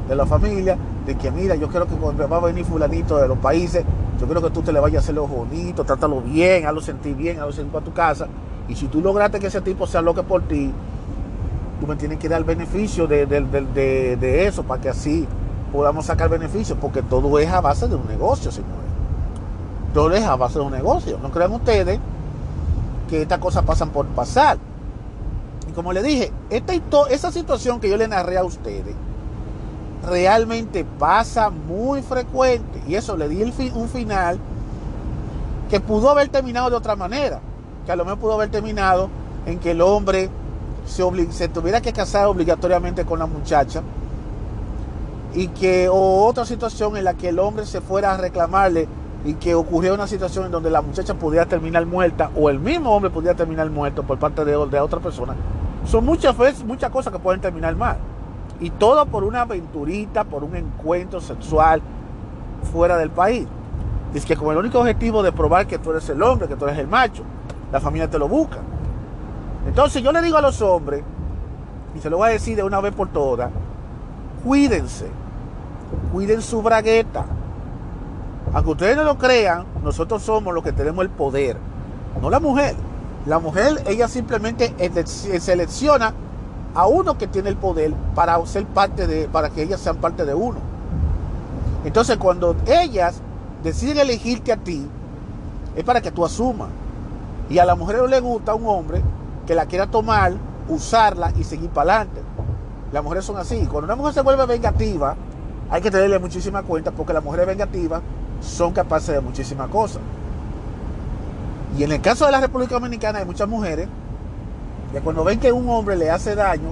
[0.07, 3.27] de, la familia, de que mira, yo quiero que cuando va a venir fulanito de
[3.27, 3.83] los países,
[4.19, 7.15] yo quiero que tú te le vayas a hacer los bonitos, trátalo bien, hazlo sentir
[7.15, 8.27] bien, hazlo sentir a tu casa,
[8.67, 10.71] y si tú lograste que ese tipo sea loco por ti,
[11.79, 15.27] tú me tienes que dar beneficio de, de eso para que así
[15.71, 18.84] podamos sacar beneficios, porque todo es a base de un negocio, señores.
[19.95, 21.17] Todo es a de un negocio.
[21.23, 22.01] No crean ustedes
[23.09, 24.57] que estas cosas pasan por pasar.
[25.69, 26.73] Y como le dije, esta,
[27.09, 28.93] esa situación que yo le narré a ustedes
[30.05, 32.81] realmente pasa muy frecuente.
[32.85, 33.41] Y eso le di
[33.73, 34.37] un final
[35.69, 37.39] que pudo haber terminado de otra manera.
[37.85, 39.09] Que a lo mejor pudo haber terminado
[39.45, 40.29] en que el hombre
[40.85, 43.81] se, se tuviera que casar obligatoriamente con la muchacha
[45.33, 48.89] y que o otra situación en la que el hombre se fuera a reclamarle
[49.25, 52.95] y que ocurrió una situación en donde la muchacha pudiera terminar muerta o el mismo
[52.95, 55.35] hombre pudiera terminar muerto por parte de, otra persona.
[55.85, 57.97] Son muchas veces muchas cosas que pueden terminar mal.
[58.59, 61.81] Y todo por una aventurita, por un encuentro sexual
[62.71, 63.47] fuera del país.
[64.13, 66.65] Es que con el único objetivo de probar que tú eres el hombre, que tú
[66.65, 67.23] eres el macho,
[67.71, 68.59] la familia te lo busca.
[69.67, 71.03] Entonces yo le digo a los hombres,
[71.95, 73.49] y se lo voy a decir de una vez por todas,
[74.43, 75.09] cuídense
[76.11, 77.25] cuiden su bragueta.
[78.55, 81.57] Aunque ustedes no lo crean, nosotros somos los que tenemos el poder,
[82.21, 82.73] no la mujer.
[83.25, 84.73] La mujer, ella simplemente
[85.41, 86.13] selecciona
[86.73, 90.23] a uno que tiene el poder para ser parte de, para que ellas sean parte
[90.23, 90.59] de uno.
[91.83, 93.19] Entonces, cuando ellas
[93.61, 94.87] deciden elegirte a ti,
[95.75, 96.69] es para que tú asumas.
[97.49, 99.01] Y a la mujer no le gusta un hombre
[99.45, 100.31] que la quiera tomar,
[100.69, 102.21] usarla y seguir para adelante.
[102.93, 103.67] Las mujeres son así.
[103.69, 105.17] Cuando una mujer se vuelve vengativa,
[105.69, 108.01] hay que tenerle muchísima cuenta porque las mujeres vengativas
[108.41, 110.01] son capaces de muchísimas cosas.
[111.77, 113.87] Y en el caso de la República Dominicana hay muchas mujeres
[114.91, 116.71] que cuando ven que un hombre le hace daño,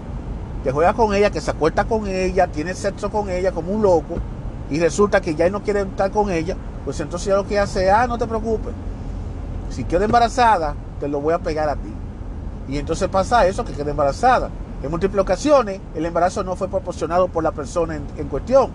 [0.64, 3.82] que juega con ella, que se acuesta con ella, tiene sexo con ella como un
[3.82, 4.16] loco,
[4.70, 7.92] y resulta que ya no quiere estar con ella, pues entonces ya lo que hace,
[7.92, 8.74] ah, no te preocupes,
[9.70, 11.94] si queda embarazada, te lo voy a pegar a ti.
[12.68, 14.50] Y entonces pasa eso, que queda embarazada.
[14.82, 18.72] En múltiples ocasiones el embarazo no fue proporcionado por la persona en, cuestión,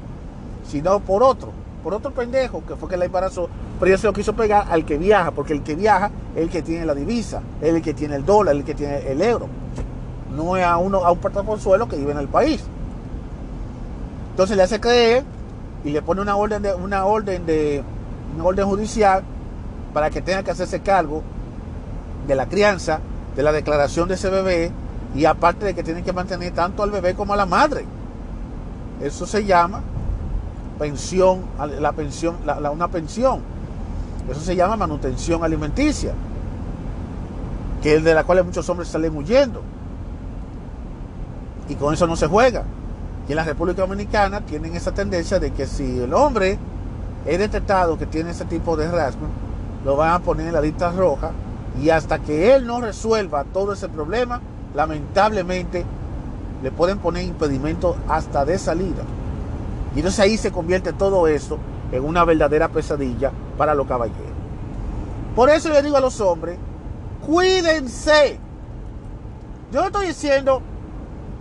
[0.67, 4.13] sino por otro, por otro pendejo que fue que la embarazó, pero ella se lo
[4.13, 7.41] quiso pegar al que viaja, porque el que viaja es el que tiene la divisa,
[7.61, 9.49] es el que tiene el dólar, el que tiene el euro,
[10.37, 12.65] no es a, uno, a un suelo que vive en el país.
[14.31, 15.25] Entonces le hace creer
[15.85, 17.83] y le pone una orden de una orden de
[18.35, 19.23] una orden judicial
[19.93, 21.23] para que tenga que hacerse cargo
[22.27, 23.01] de la crianza,
[23.35, 24.71] de la declaración de ese bebé
[25.15, 27.85] y aparte de que tienen que mantener tanto al bebé como a la madre.
[29.01, 29.83] Eso se llama
[30.79, 31.43] pensión,
[31.81, 32.37] la pensión,
[32.73, 33.41] una pensión.
[34.31, 36.13] Eso se llama manutención alimenticia,
[37.83, 39.63] que es de la cual muchos hombres salen huyendo.
[41.69, 42.65] Y con eso no se juega.
[43.29, 46.59] Y en la República Dominicana tienen esa tendencia de que si el hombre
[47.27, 49.29] es detectado que tiene ese tipo de rasgos,
[49.85, 51.31] lo van a poner en la lista roja
[51.81, 54.41] y hasta que él no resuelva todo ese problema,
[54.75, 55.85] lamentablemente
[56.63, 59.05] le pueden poner impedimentos hasta de salida.
[59.95, 61.59] Y entonces ahí se convierte todo eso
[61.93, 64.39] en una verdadera pesadilla para los caballeros.
[65.35, 66.59] Por eso yo digo a los hombres,
[67.25, 68.39] cuídense.
[69.73, 70.63] Yo no estoy diciendo,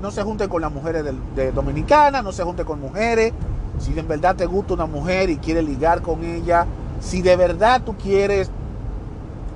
[0.02, 1.04] no se junten con las mujeres
[1.36, 3.34] de, dominicanas, no se junten con mujeres.
[3.80, 6.66] Si en verdad te gusta una mujer y quieres ligar con ella,
[7.00, 8.50] si de verdad tú quieres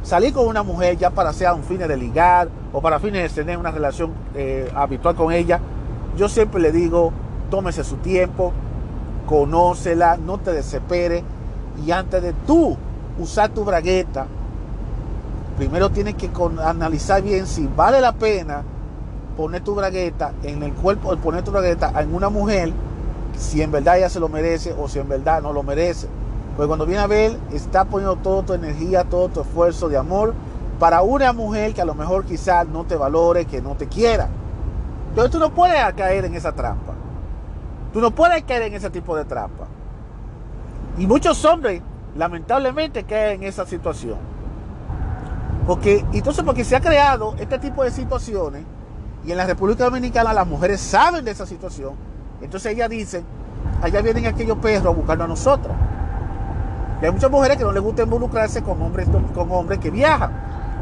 [0.04, 3.42] salir con una mujer ya para sea un fin de ligar o para fines de
[3.42, 5.60] tener una relación eh, habitual con ella,
[6.18, 7.12] yo siempre le digo,
[7.50, 8.54] tómese su tiempo,
[9.26, 11.24] conócela, no te desespere
[11.86, 12.78] y antes de tú
[13.20, 14.26] usar tu bragueta,
[15.58, 16.30] primero tienes que
[16.64, 18.64] analizar bien si vale la pena
[19.38, 22.72] poner tu bragueta en el cuerpo, poner tu bragueta en una mujer,
[23.38, 26.08] si en verdad ella se lo merece o si en verdad no lo merece.
[26.56, 30.34] Pues cuando viene a ver, está poniendo toda tu energía, todo tu esfuerzo de amor
[30.80, 34.28] para una mujer que a lo mejor quizás no te valore, que no te quiera.
[35.10, 36.91] Entonces tú no puedes caer en esa trampa.
[37.94, 39.68] Tú no puedes caer en ese tipo de trampa.
[40.98, 41.82] Y muchos hombres,
[42.16, 44.18] lamentablemente, caen en esa situación.
[45.68, 48.64] Porque, entonces, porque se ha creado este tipo de situaciones,
[49.26, 51.94] y en la República Dominicana las mujeres saben de esa situación,
[52.42, 53.24] entonces ellas dicen,
[53.82, 55.76] allá vienen aquellos perros a buscarnos a nosotros.
[57.02, 60.32] Y hay muchas mujeres que no les gusta involucrarse con hombres, con hombres que viajan.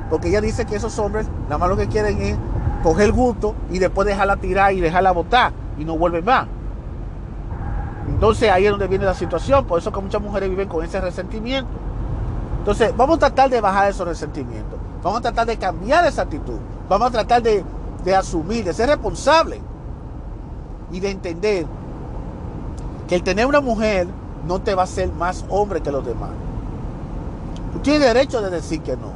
[0.10, 2.36] Porque ella dice que esos hombres nada más lo que quieren es
[2.84, 6.48] coger el gusto y después dejarla tirar y dejarla botar y no vuelven más.
[8.10, 11.00] Entonces ahí es donde viene la situación, por eso que muchas mujeres viven con ese
[11.00, 11.72] resentimiento.
[12.60, 16.58] Entonces vamos a tratar de bajar esos resentimientos, vamos a tratar de cambiar esa actitud,
[16.90, 17.64] vamos a tratar de,
[18.04, 19.62] de asumir, de ser responsable
[20.92, 21.66] y de entender
[23.08, 24.08] que el tener una mujer
[24.46, 26.32] no te va a hacer más hombre que los demás.
[27.74, 29.12] Tú tienes derecho de decir que no.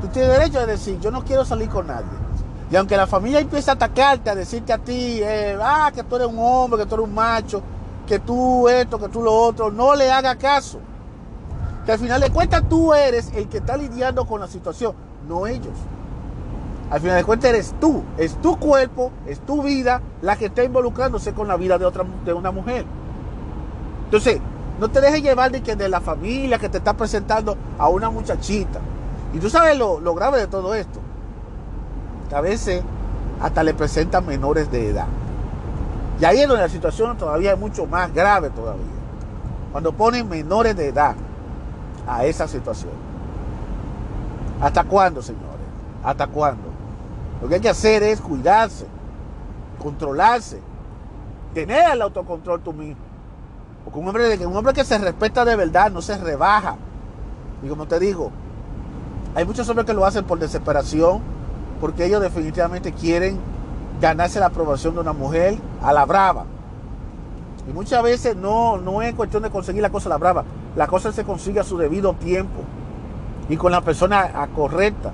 [0.00, 2.06] Tú tienes derecho de decir, yo no quiero salir con nadie.
[2.70, 6.16] Y aunque la familia empiece a atacarte, a decirte a ti, eh, ah, que tú
[6.16, 7.62] eres un hombre, que tú eres un macho,
[8.12, 10.78] que tú esto, que tú lo otro, no le haga caso.
[11.86, 14.94] Que al final de cuentas tú eres el que está lidiando con la situación,
[15.26, 15.72] no ellos.
[16.90, 20.62] Al final de cuentas eres tú, es tu cuerpo, es tu vida la que está
[20.62, 22.84] involucrándose con la vida de, otra, de una mujer.
[24.04, 24.42] Entonces,
[24.78, 28.10] no te dejes llevar de que de la familia que te está presentando a una
[28.10, 28.78] muchachita.
[29.32, 31.00] Y tú sabes lo, lo grave de todo esto.
[32.28, 32.82] Que a veces
[33.40, 35.06] hasta le presentan menores de edad.
[36.20, 38.84] Y ahí es donde la situación todavía es mucho más grave todavía.
[39.72, 41.14] Cuando ponen menores de edad
[42.06, 42.92] a esa situación.
[44.60, 45.48] ¿Hasta cuándo, señores?
[46.04, 46.68] ¿Hasta cuándo?
[47.40, 48.86] Lo que hay que hacer es cuidarse,
[49.82, 50.60] controlarse,
[51.54, 53.02] tener el autocontrol tú mismo.
[53.84, 56.76] Porque un hombre, un hombre que se respeta de verdad no se rebaja.
[57.62, 58.30] Y como te digo,
[59.34, 61.20] hay muchos hombres que lo hacen por desesperación,
[61.80, 63.40] porque ellos definitivamente quieren
[64.02, 66.44] ganarse la aprobación de una mujer a la brava.
[67.68, 70.44] Y muchas veces no, no es cuestión de conseguir la cosa a la brava.
[70.74, 72.62] La cosa se consigue a su debido tiempo.
[73.48, 75.12] Y con la persona correcta.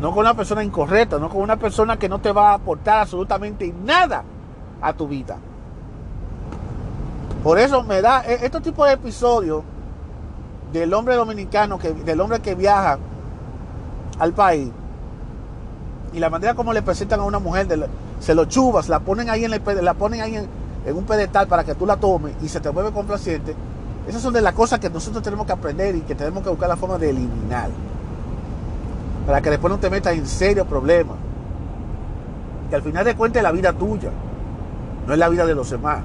[0.00, 1.18] No con una persona incorrecta.
[1.18, 4.22] No con una persona que no te va a aportar absolutamente nada
[4.82, 5.38] a tu vida.
[7.42, 9.62] Por eso me da e, este tipo de episodios
[10.70, 12.98] del hombre dominicano, que, del hombre que viaja
[14.18, 14.70] al país.
[16.12, 17.66] Y la manera como le presentan a una mujer
[18.20, 20.48] se lo chubas, la ponen ahí en el, la ponen ahí en,
[20.94, 23.54] un pedestal para que tú la tomes y se te vuelve complaciente.
[24.06, 26.68] Esas son de las cosas que nosotros tenemos que aprender y que tenemos que buscar
[26.68, 27.68] la forma de eliminar.
[29.26, 31.16] Para que después no te metas en serio problemas.
[32.70, 34.10] Que al final de cuentas es la vida tuya,
[35.06, 36.00] no es la vida de los demás.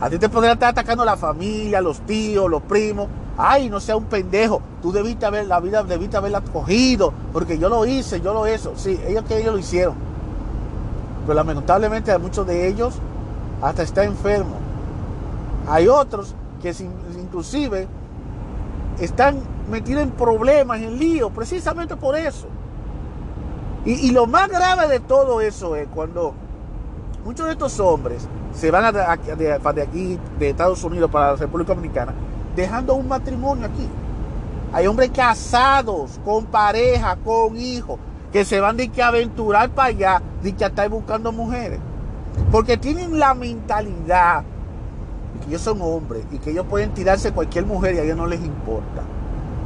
[0.00, 3.08] A ti te podría estar atacando la familia, los tíos, los primos.
[3.36, 4.60] Ay, no sea un pendejo.
[4.82, 7.12] Tú debiste haber la vida, debiste haberla cogido.
[7.32, 8.70] Porque yo lo hice, yo lo hice.
[8.76, 10.07] Sí, ellos que ellos lo hicieron.
[11.28, 12.94] Pero lamentablemente a muchos de ellos
[13.60, 14.56] hasta está enfermo.
[15.68, 16.74] Hay otros que
[17.20, 17.86] inclusive
[18.98, 19.38] están
[19.70, 22.46] metidos en problemas, en líos, precisamente por eso.
[23.84, 26.32] Y, lo más grave de todo eso es cuando
[27.26, 32.14] muchos de estos hombres se van de, aquí, de Estados Unidos para la República Dominicana,
[32.56, 33.86] dejando un matrimonio aquí.
[34.72, 37.98] Hay hombres casados, con pareja, con hijos,
[38.32, 41.80] que se van de que aventurar para allá, de que estar buscando mujeres.
[42.50, 44.44] Porque tienen la mentalidad
[45.40, 48.26] que ellos son hombres y que ellos pueden tirarse cualquier mujer y a ellos no
[48.26, 49.02] les importa.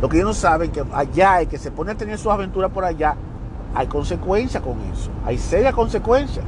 [0.00, 2.70] Lo que ellos no saben que allá, el que se pone a tener sus aventuras
[2.70, 3.14] por allá,
[3.74, 5.10] hay consecuencias con eso.
[5.24, 6.44] Hay serias consecuencias.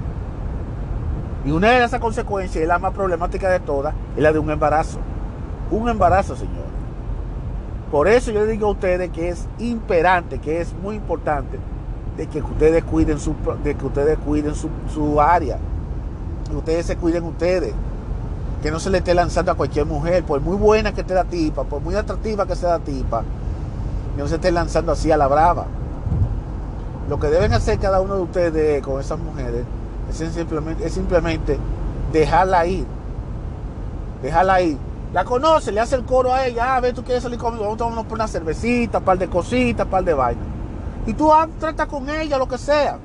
[1.45, 4.51] Y una de esas consecuencias, es la más problemática de todas, es la de un
[4.51, 4.99] embarazo.
[5.71, 6.65] Un embarazo, señores.
[7.91, 11.59] Por eso yo le digo a ustedes que es imperante, que es muy importante
[12.17, 15.59] de que ustedes cuiden su, de que ustedes cuiden su, área,
[16.51, 17.75] Y ustedes se cuiden ustedes.
[18.63, 21.25] Que no se le esté lanzando a cualquier mujer, por muy buena que esté la
[21.25, 23.23] tipa, por muy atractiva que sea la tipa,
[24.17, 25.67] que no se esté lanzando así a la brava.
[27.09, 29.65] Lo que deben hacer cada uno de ustedes con esas mujeres
[30.09, 31.59] es simplemente, es simplemente
[32.13, 32.87] dejarla ir.
[34.23, 34.79] Dejarla ir.
[35.13, 37.99] La conoce, le hace el coro a ella, ah, ve, tú quieres salir conmigo, vamos
[37.99, 40.54] a por una cervecita, un par de cositas, un par de vainas.
[41.07, 42.99] Y tú ah, trata con ella, lo que sea.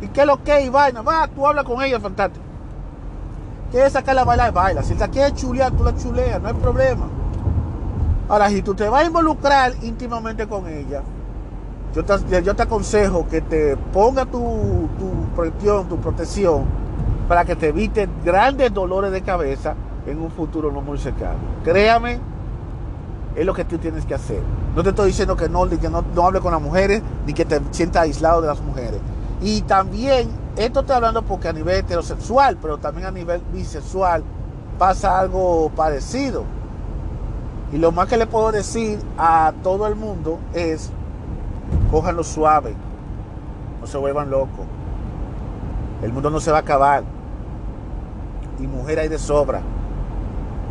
[0.00, 0.70] ¿Y qué es lo que es?
[0.70, 1.02] vaina?
[1.02, 2.44] Va, tú hablas con ella, fantástico.
[3.70, 4.82] Quieres sacarla a bailar, baila.
[4.82, 7.08] Si la quieres chulear, tú la chuleas, no hay problema.
[8.28, 11.02] Ahora, si tú te vas a involucrar íntimamente con ella,
[11.94, 16.64] yo te, yo te aconsejo que te ponga tu, tu protección, tu protección,
[17.28, 19.74] para que te evite grandes dolores de cabeza
[20.06, 21.38] en un futuro no muy cercano.
[21.64, 22.20] Créame,
[23.36, 24.42] es lo que tú tienes que hacer.
[24.74, 27.44] No te estoy diciendo que no, que no, no hable con las mujeres, ni que
[27.44, 29.00] te sientas aislado de las mujeres.
[29.40, 34.22] Y también, esto estoy hablando porque a nivel heterosexual, pero también a nivel bisexual
[34.78, 36.44] pasa algo parecido.
[37.72, 40.90] Y lo más que le puedo decir a todo el mundo es,
[41.90, 42.74] cójanlo suave,
[43.80, 44.66] no se vuelvan locos.
[46.02, 47.04] El mundo no se va a acabar.
[48.58, 49.60] Y mujer hay de sobra.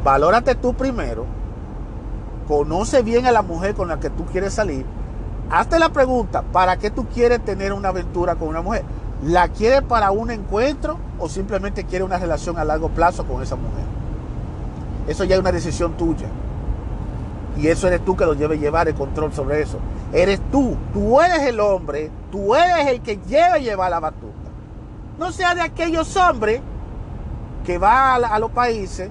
[0.03, 1.38] Valórate tú primero.
[2.49, 4.85] Conoce bien a la mujer con la que tú quieres salir
[5.49, 8.83] hazte la pregunta, ¿para qué tú quieres tener una aventura con una mujer?
[9.23, 13.55] ¿La quieres para un encuentro o simplemente quieres una relación a largo plazo con esa
[13.55, 13.83] mujer?
[15.07, 16.27] Eso ya es una decisión tuya.
[17.57, 19.79] Y eso eres tú que lo debe llevar el control sobre eso.
[20.13, 24.49] Eres tú, tú eres el hombre, tú eres el que lleva llevar la batuta.
[25.17, 26.61] No sea de aquellos hombres
[27.65, 29.09] que van a, los países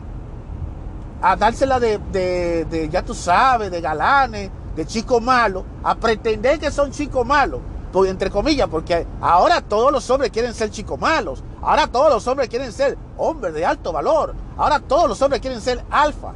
[1.20, 6.70] a dársela de, de, ya tú sabes, de galanes, de chicos malos a pretender que
[6.70, 7.60] son chicos malos,
[7.92, 12.26] pues, entre comillas, porque ahora todos los hombres quieren ser chicos malos, ahora todos los
[12.26, 16.32] hombres quieren ser hombres de alto valor, ahora todos los hombres quieren ser alfa.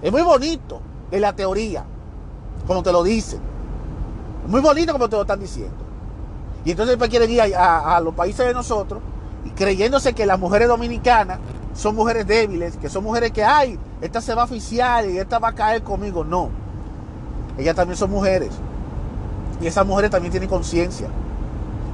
[0.00, 0.80] Es muy bonito
[1.10, 1.84] en la teoría,
[2.66, 3.40] como te lo dicen.
[4.44, 5.76] Es muy bonito como te lo están diciendo.
[6.64, 9.00] Y entonces después quieren ir a, a los países de nosotros
[9.54, 11.38] creyéndose que las mujeres dominicanas
[11.74, 15.38] son mujeres débiles, que son mujeres que, ay, esta se va a oficiar y esta
[15.38, 16.24] va a caer conmigo.
[16.24, 16.50] No.
[17.58, 18.50] Ellas también son mujeres.
[19.60, 21.08] Y esas mujeres también tienen conciencia.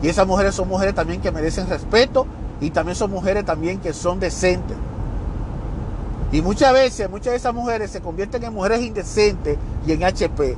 [0.03, 2.27] Y esas mujeres son mujeres también que merecen respeto
[2.61, 4.77] y también son mujeres también que son decentes.
[6.33, 10.57] Y muchas veces, muchas de esas mujeres se convierten en mujeres indecentes y en HP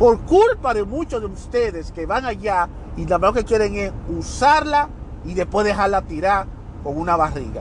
[0.00, 2.66] por culpa de muchos de ustedes que van allá
[2.96, 4.88] y verdad que quieren es usarla
[5.26, 6.46] y después dejarla tirar
[6.82, 7.60] con una barriga.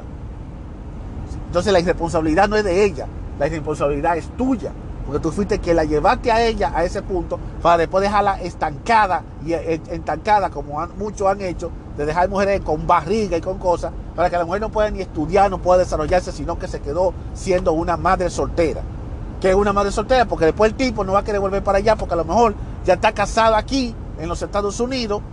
[1.50, 3.08] Entonces la irresponsabilidad no es de ella,
[3.39, 4.72] la irresponsabilidad es tuya.
[5.04, 9.24] Porque tú fuiste que la llevaste a ella a ese punto para después dejarla estancada
[9.43, 13.91] y eh, estancada como muchos han hecho, de dejar mujeres con barriga y con cosas,
[14.16, 17.16] para que la mujer no pueda ni estudiar, no pueda desarrollarse, sino que se quedó
[17.34, 18.82] siendo una madre soltera.
[19.41, 21.80] Que es una madre soltera, porque después el tipo no va a querer volver para
[21.80, 22.54] allá, porque a lo mejor
[22.86, 25.24] ya está casado aquí en los Estados Unidos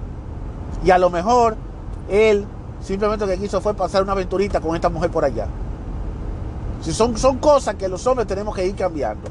[0.83, 1.55] y a lo mejor
[2.09, 2.47] él
[2.81, 5.49] simplemente lo que quiso fue pasar una aventurita con esta mujer por allá.
[6.81, 9.29] Si son, son cosas que los hombres tenemos que ir cambiando.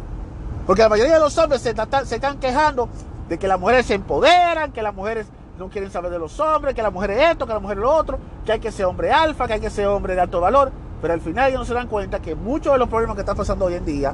[0.65, 2.89] Porque la mayoría de los hombres se, están quejando
[3.29, 5.27] de que las mujeres se empoderan, que las mujeres
[5.59, 8.19] no quieren saber de los hombres, que las mujeres esto, que las mujeres lo otro,
[8.45, 10.71] que hay que ser hombre alfa, que hay que ser hombre de alto valor.
[11.01, 13.37] Pero al final ellos no se dan cuenta que muchos de los problemas que están
[13.37, 14.13] pasando hoy en día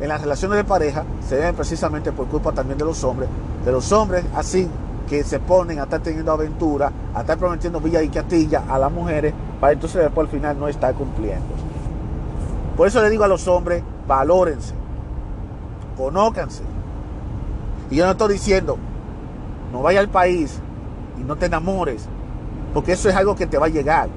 [0.00, 3.28] en las relaciones de pareja se deben precisamente por culpa también de los hombres,
[3.64, 4.68] de los hombres así
[5.08, 8.90] que se ponen a estar teniendo aventura, a estar prometiendo villa y castilla a las
[8.90, 11.46] mujeres, para entonces después al final no estar cumpliendo.
[12.76, 14.74] Por eso le digo a los hombres, valórense
[15.94, 16.62] conócanse.
[17.90, 18.76] Y yo no estoy diciendo,
[19.72, 20.60] no vaya al país
[21.18, 22.08] y no te enamores,
[22.72, 24.08] porque eso es algo que te va a llegar.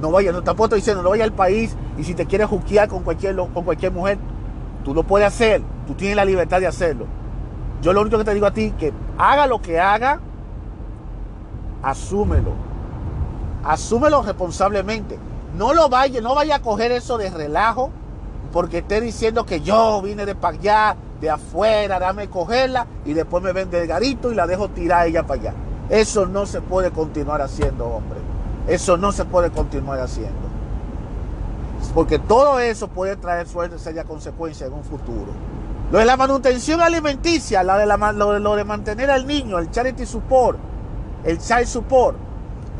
[0.00, 2.88] No vaya, no tampoco estoy diciendo, no vaya al país y si te quieres juzgar
[2.88, 4.18] con cualquier, con cualquier mujer,
[4.84, 7.06] tú lo puedes hacer, tú tienes la libertad de hacerlo.
[7.80, 10.20] Yo lo único que te digo a ti, que haga lo que haga,
[11.82, 12.52] asúmelo.
[13.64, 15.18] Asúmelo responsablemente.
[15.56, 17.90] No lo vaya, no vaya a coger eso de relajo
[18.52, 23.42] porque esté diciendo que yo vine de para allá, de afuera, dame cogerla y después
[23.42, 25.54] me vende el garito y la dejo tirar ella para allá.
[25.88, 28.18] Eso no se puede continuar haciendo, hombre.
[28.66, 30.52] Eso no se puede continuar haciendo.
[31.94, 35.32] Porque todo eso puede traer suerte, seria consecuencia en un futuro.
[35.90, 39.70] Lo de la manutención alimenticia, la de lo, de, lo de mantener al niño, el
[39.70, 40.58] charity support,
[41.24, 42.16] el child support,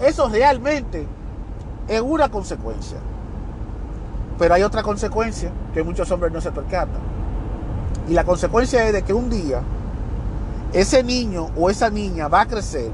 [0.03, 1.07] eso realmente
[1.97, 2.99] es una consecuencia.
[4.39, 7.01] Pero hay otra consecuencia que muchos hombres no se percatan.
[8.09, 9.63] Y la consecuencia es de que un día
[10.73, 12.91] ese niño o esa niña va a crecer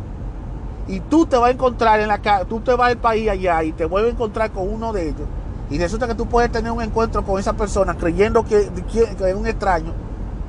[0.89, 3.73] y tú te vas a encontrar en la tú te vas al país allá y
[3.73, 5.29] te vuelves a encontrar con uno de ellos
[5.71, 9.47] y resulta que tú puedes tener un encuentro con esa persona creyendo que, es un
[9.47, 9.93] extraño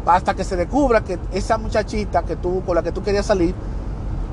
[0.06, 3.54] hasta que se descubra que esa muchachita que tú, con la que tú querías salir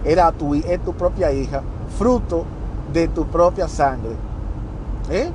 [0.05, 1.61] era tu, es tu propia hija,
[1.99, 2.45] fruto
[2.93, 4.16] de tu propia sangre.
[5.11, 5.30] ¿Eh?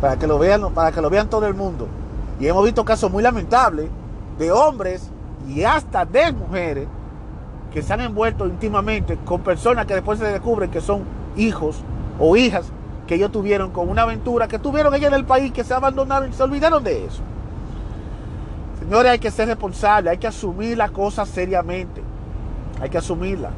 [0.00, 1.88] Para que lo vean, para que lo vean todo el mundo.
[2.38, 3.88] Y hemos visto casos muy lamentables
[4.38, 5.10] de hombres
[5.48, 6.86] y hasta de mujeres
[7.72, 11.02] que se han envuelto íntimamente con personas que después se descubren que son
[11.36, 11.80] hijos
[12.18, 12.72] o hijas
[13.06, 16.30] que ellos tuvieron con una aventura que tuvieron ellos en el país, que se abandonaron
[16.30, 17.22] y se olvidaron de eso.
[18.80, 22.02] Señores, hay que ser responsable, hay que asumir las cosas seriamente,
[22.80, 23.50] hay que asumirla.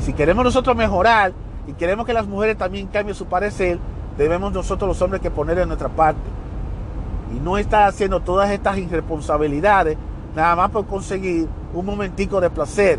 [0.00, 1.32] Si queremos nosotros mejorar
[1.66, 3.78] y queremos que las mujeres también cambien su parecer,
[4.18, 6.20] debemos nosotros los hombres que poner en nuestra parte.
[7.34, 9.96] Y no estar haciendo todas estas irresponsabilidades
[10.34, 12.98] nada más por conseguir un momentico de placer,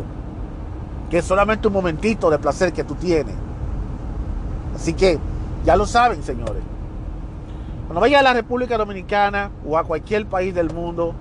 [1.10, 3.34] que es solamente un momentito de placer que tú tienes.
[4.74, 5.18] Así que
[5.64, 6.62] ya lo saben, señores.
[7.86, 11.14] Cuando vayas a la República Dominicana o a cualquier país del mundo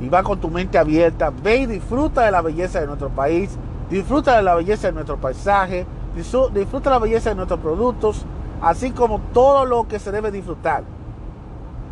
[0.00, 3.50] y va con tu mente abierta, ve y disfruta de la belleza de nuestro país,
[3.90, 8.24] disfruta de la belleza de nuestro paisaje, disfruta la belleza de nuestros productos,
[8.62, 10.84] así como todo lo que se debe disfrutar.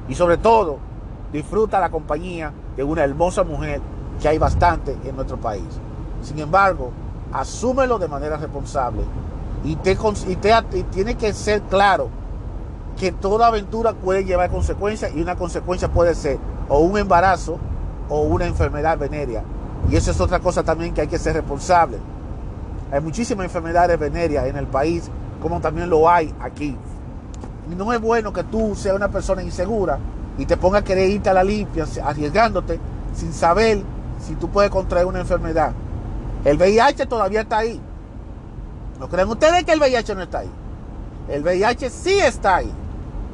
[0.08, 0.78] Y sobre todo,
[1.32, 3.80] disfruta la compañía de una hermosa mujer
[4.20, 5.64] que hay bastante en nuestro país.
[6.22, 6.90] Sin embargo,
[7.32, 9.02] asúmelo de manera responsable
[9.64, 12.08] y, te, y, tiene que ser claro
[12.98, 16.38] que toda aventura puede llevar consecuencias y una consecuencia puede ser
[16.68, 17.58] o un embarazo
[18.08, 19.44] o una enfermedad venérea.
[19.90, 21.98] Y eso es otra cosa también que hay que ser responsable.
[22.90, 25.10] Hay muchísimas enfermedades venéreas en el país,
[25.42, 26.76] como también lo hay aquí.
[27.76, 29.98] No es bueno que tú seas una persona insegura
[30.38, 32.80] y te pongas a querer irte a la limpia, arriesgándote
[33.14, 33.82] sin saber
[34.20, 35.72] si tú puedes contraer una enfermedad.
[36.44, 37.80] El VIH todavía está ahí.
[38.98, 40.50] ¿No creen ustedes que el VIH no está ahí?
[41.28, 42.72] El VIH sí está ahí.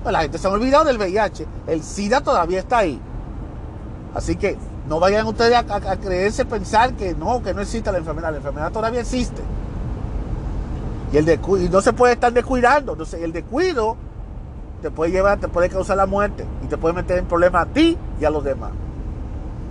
[0.02, 1.46] Pues la gente se ha olvidado del VIH.
[1.66, 3.00] El SIDA todavía está ahí.
[4.14, 4.59] Así que
[4.89, 8.30] no vayan ustedes a, creerse pensar que no, que no existe la enfermedad.
[8.30, 9.43] La enfermedad todavía existe.
[11.12, 12.93] Y, el y no se puede estar descuidando.
[12.93, 13.97] Entonces, el descuido
[14.82, 17.72] te puede llevar, te puede causar la muerte y te puede meter en problemas a
[17.72, 18.72] ti y a los demás.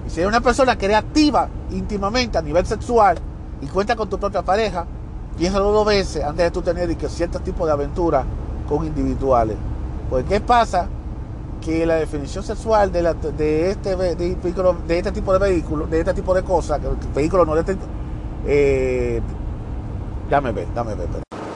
[0.07, 3.18] Y si eres una persona que eres activa íntimamente a nivel sexual
[3.61, 4.86] y cuenta con tu propia pareja,
[5.38, 8.24] piénsalo dos veces antes de tú tener que cierto tipo de aventura
[8.68, 9.57] con individuales.
[10.09, 10.88] Porque ¿qué pasa?
[11.64, 13.01] Que la definición sexual de,
[13.38, 14.38] de, este, de,
[14.97, 17.78] este tipo de vehículos, de este tipo de cosas, que vehículos no de este...
[18.45, 19.22] Eh,
[20.30, 21.07] dame ver, dame ver.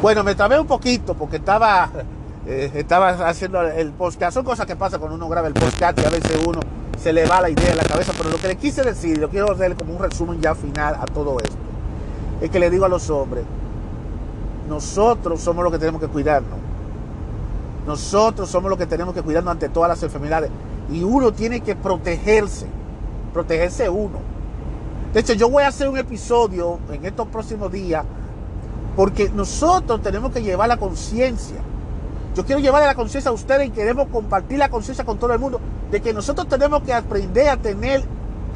[0.01, 1.89] Bueno, me trabé un poquito porque estaba,
[2.45, 4.35] eh, estaba haciendo el podcast.
[4.35, 6.59] Son cosas que pasan cuando uno graba el podcast y a veces uno
[6.97, 8.13] se le va la idea en la cabeza.
[8.17, 11.05] Pero lo que le quise decir, lo quiero hacer como un resumen ya final a
[11.05, 11.57] todo esto,
[12.39, 13.43] es que le digo a los hombres,
[14.69, 16.66] nosotros somos los que tenemos que cuidarnos.
[17.87, 20.51] Nosotros somos los que tenemos que cuidarnos ante todas las enfermedades.
[20.91, 22.67] Y uno tiene que protegerse.
[23.33, 24.19] Protegerse uno.
[25.13, 28.05] De hecho, yo voy a hacer un episodio en estos próximos días
[28.97, 31.57] porque nosotros tenemos que llevar la conciencia.
[32.35, 35.39] Yo quiero llevar la conciencia a ustedes y queremos compartir la conciencia con todo el
[35.39, 38.03] mundo de que nosotros tenemos que aprender a tener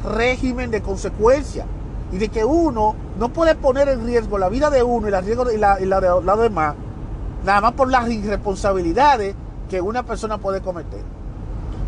[0.04, 1.64] régimen de consecuencia
[2.12, 5.20] y de que uno no puede poner en riesgo la vida de uno y la,
[5.20, 6.74] riesgo, y la, de los demás,
[7.44, 9.34] nada más por las irresponsabilidades
[9.68, 11.02] que una persona puede cometer.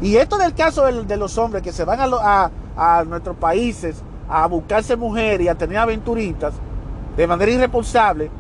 [0.01, 4.47] Y esto del caso de, los hombres que se van a, a, nuestros países a
[4.47, 6.55] buscarse mujeres y a tener aventuritas
[7.17, 8.31] de manera irresponsable,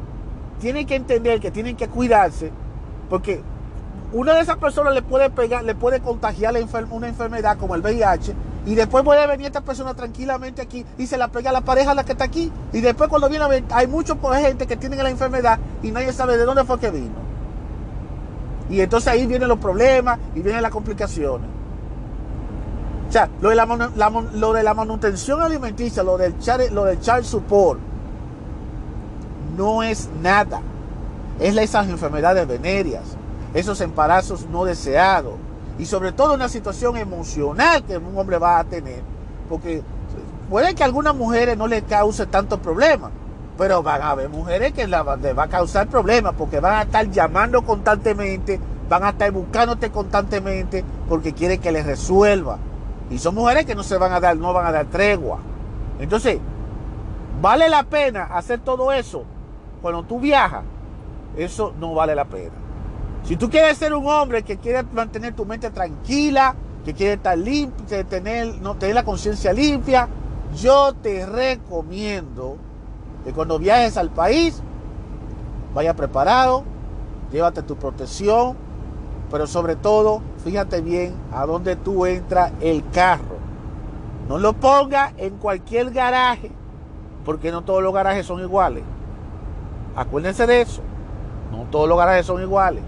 [0.61, 2.51] tienen que entender que tienen que cuidarse,
[3.09, 3.43] porque
[4.13, 6.55] una de esas personas le puede pegar, le puede contagiar
[6.91, 8.35] una enfermedad como el VIH
[8.67, 11.91] y después puede venir esta persona tranquilamente aquí y se la pega a la pareja
[11.91, 12.51] a la que está aquí.
[12.73, 16.13] Y después cuando viene a ver, hay mucha gente que tienen la enfermedad y nadie
[16.13, 17.25] sabe de dónde fue que vino.
[18.71, 21.49] Y entonces ahí vienen los problemas y vienen las complicaciones.
[23.09, 23.67] O sea, lo de la,
[24.33, 26.35] lo de la manutención alimenticia, lo del,
[26.73, 27.79] lo del child support,
[29.57, 30.63] no es nada.
[31.39, 33.05] Es esas enfermedades venéreas,
[33.53, 35.35] esos embarazos no deseados,
[35.79, 39.03] y sobre todo una situación emocional que un hombre va a tener,
[39.49, 39.83] porque
[40.49, 43.11] puede que a algunas mujeres no le cause tantos problemas,
[43.59, 47.11] pero van a haber mujeres que le va a causar problemas porque van a estar
[47.11, 52.59] llamando constantemente, van a estar buscándote constantemente porque quieren que les resuelva.
[53.11, 55.39] Y son mujeres que no se van a dar, no van a dar tregua.
[56.01, 56.39] Entonces,
[57.41, 59.25] ¿vale la pena hacer todo eso
[59.83, 60.63] cuando tú viajas?
[61.37, 62.53] Eso no vale la pena.
[63.25, 66.55] Si tú quieres ser un hombre que quiere mantener tu mente tranquila,
[66.85, 70.09] que quiere estar limpio, tener, no, tener la conciencia limpia,
[70.55, 72.59] yo te recomiendo
[73.25, 74.63] que cuando viajes al país,
[75.73, 76.65] vaya preparado,
[77.33, 78.57] llévate tu protección,
[79.31, 83.39] pero sobre todo, fíjate bien a dónde tú entras el carro.
[84.29, 86.51] No lo ponga en cualquier garaje,
[87.25, 88.85] porque no todos los garajes son iguales.
[89.97, 90.83] Acuérdense de eso.
[91.51, 92.83] No todos los garajes son iguales.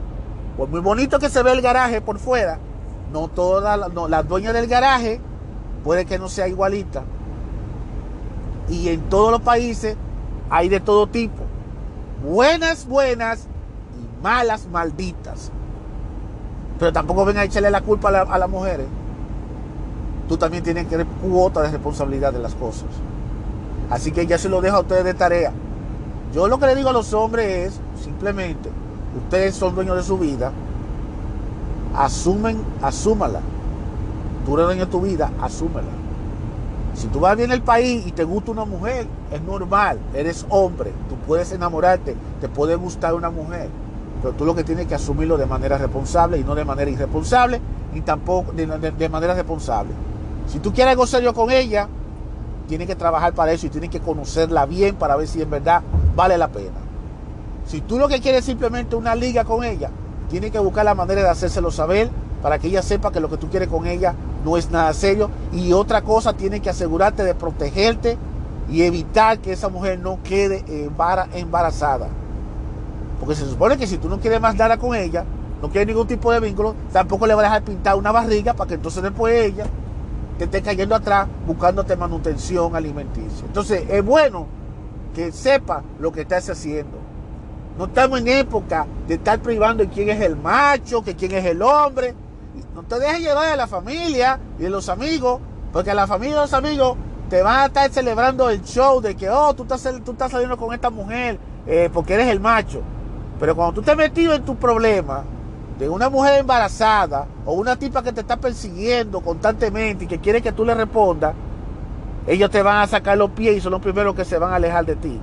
[0.57, 2.59] Por muy bonito que se ve el garaje por fuera,
[3.13, 3.79] no todas
[4.09, 5.21] las dueñas del garaje
[5.85, 7.05] puede que no sea igualita.
[8.69, 9.97] Y en todos los países
[10.51, 11.43] hay de todo tipo.
[12.25, 13.47] Buenas, buenas
[13.95, 15.53] y malas, malditas.
[16.79, 18.87] Pero tampoco ven a echarle la culpa a, las mujeres.
[20.29, 22.89] Tú también tienes que tener cuota de responsabilidad de las cosas.
[23.91, 25.53] Así que ya se lo dejo a ustedes de tarea.
[26.35, 28.71] Yo lo que le digo a los hombres es simplemente,
[29.17, 30.53] ustedes son dueños de su vida,
[31.97, 33.41] asumen, asúmala.
[34.45, 35.89] Tú eres dueño de tu vida, asúmela.
[36.95, 40.93] Si tú vas bien el país y te gusta una mujer, es normal, eres hombre,
[41.11, 43.69] tú puedes enamorarte, te puede gustar una mujer,
[44.23, 47.61] pero tú lo que tienes que asumirlo de manera responsable y no de manera irresponsable,
[47.93, 49.91] ni tampoco de, manera responsable.
[50.47, 51.87] Si tú quieres algo serio con ella,
[52.67, 55.83] tienes que trabajar para eso y tienes que conocerla bien para ver si en verdad
[56.15, 56.86] vale la pena.
[57.67, 59.91] Si tú lo que quieres es simplemente una liga con ella,
[60.31, 62.11] tienes que buscar la manera de hacérselo saber
[62.43, 64.15] para que ella sepa que lo que tú quieres con ella
[64.45, 65.31] no es nada serio.
[65.53, 68.17] Y otra cosa, tienes que asegurarte de protegerte
[68.71, 70.65] y evitar que esa mujer no quede
[71.35, 72.09] embarazada.
[73.19, 75.25] Porque se supone que si tú no quieres más nada con ella,
[75.61, 78.69] no quieres ningún tipo de vínculo, tampoco le vas a dejar pintar una barriga para
[78.69, 79.67] que entonces después ella
[80.39, 83.47] te esté cayendo atrás buscándote manutención alimenticia.
[83.47, 84.47] Entonces es bueno
[85.15, 86.96] que sepa lo que estás haciendo.
[87.79, 91.45] No estamos en época de estar privando de quién es el macho, que quién es
[91.45, 92.15] el hombre.
[92.75, 95.41] No te dejes llevar de la familia y de los amigos,
[95.73, 96.97] porque la familia y los amigos
[97.29, 100.57] te van a estar celebrando el show de que, oh, tú estás, tú estás saliendo
[100.57, 102.81] con esta mujer eh, porque eres el macho.
[103.39, 105.25] Pero cuando tú te metido en tu problema
[105.79, 110.41] de una mujer embarazada o una tipa que te está persiguiendo constantemente y que quiere
[110.41, 111.35] que tú le respondas,
[112.27, 114.57] ellos te van a sacar los pies y son los primeros que se van a
[114.57, 115.21] alejar de ti.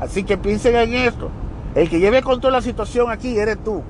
[0.00, 1.30] Así que piensen en esto.
[1.74, 3.82] El que lleve control de la situación aquí eres tú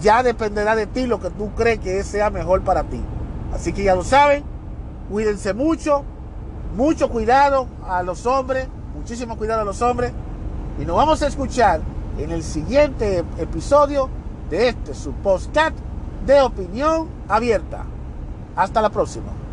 [0.00, 3.00] ya dependerá de ti lo que tú crees que sea mejor para ti.
[3.52, 4.44] Así que ya lo saben,
[5.10, 6.04] cuídense mucho,
[6.76, 10.12] mucho cuidado a los hombres, muchísimo cuidado a los hombres.
[10.80, 11.80] Y nos vamos a escuchar
[12.18, 14.08] en el siguiente episodio
[14.50, 15.76] de este su podcast
[16.26, 17.84] de opinión abierta.
[18.54, 19.47] Hasta la próxima.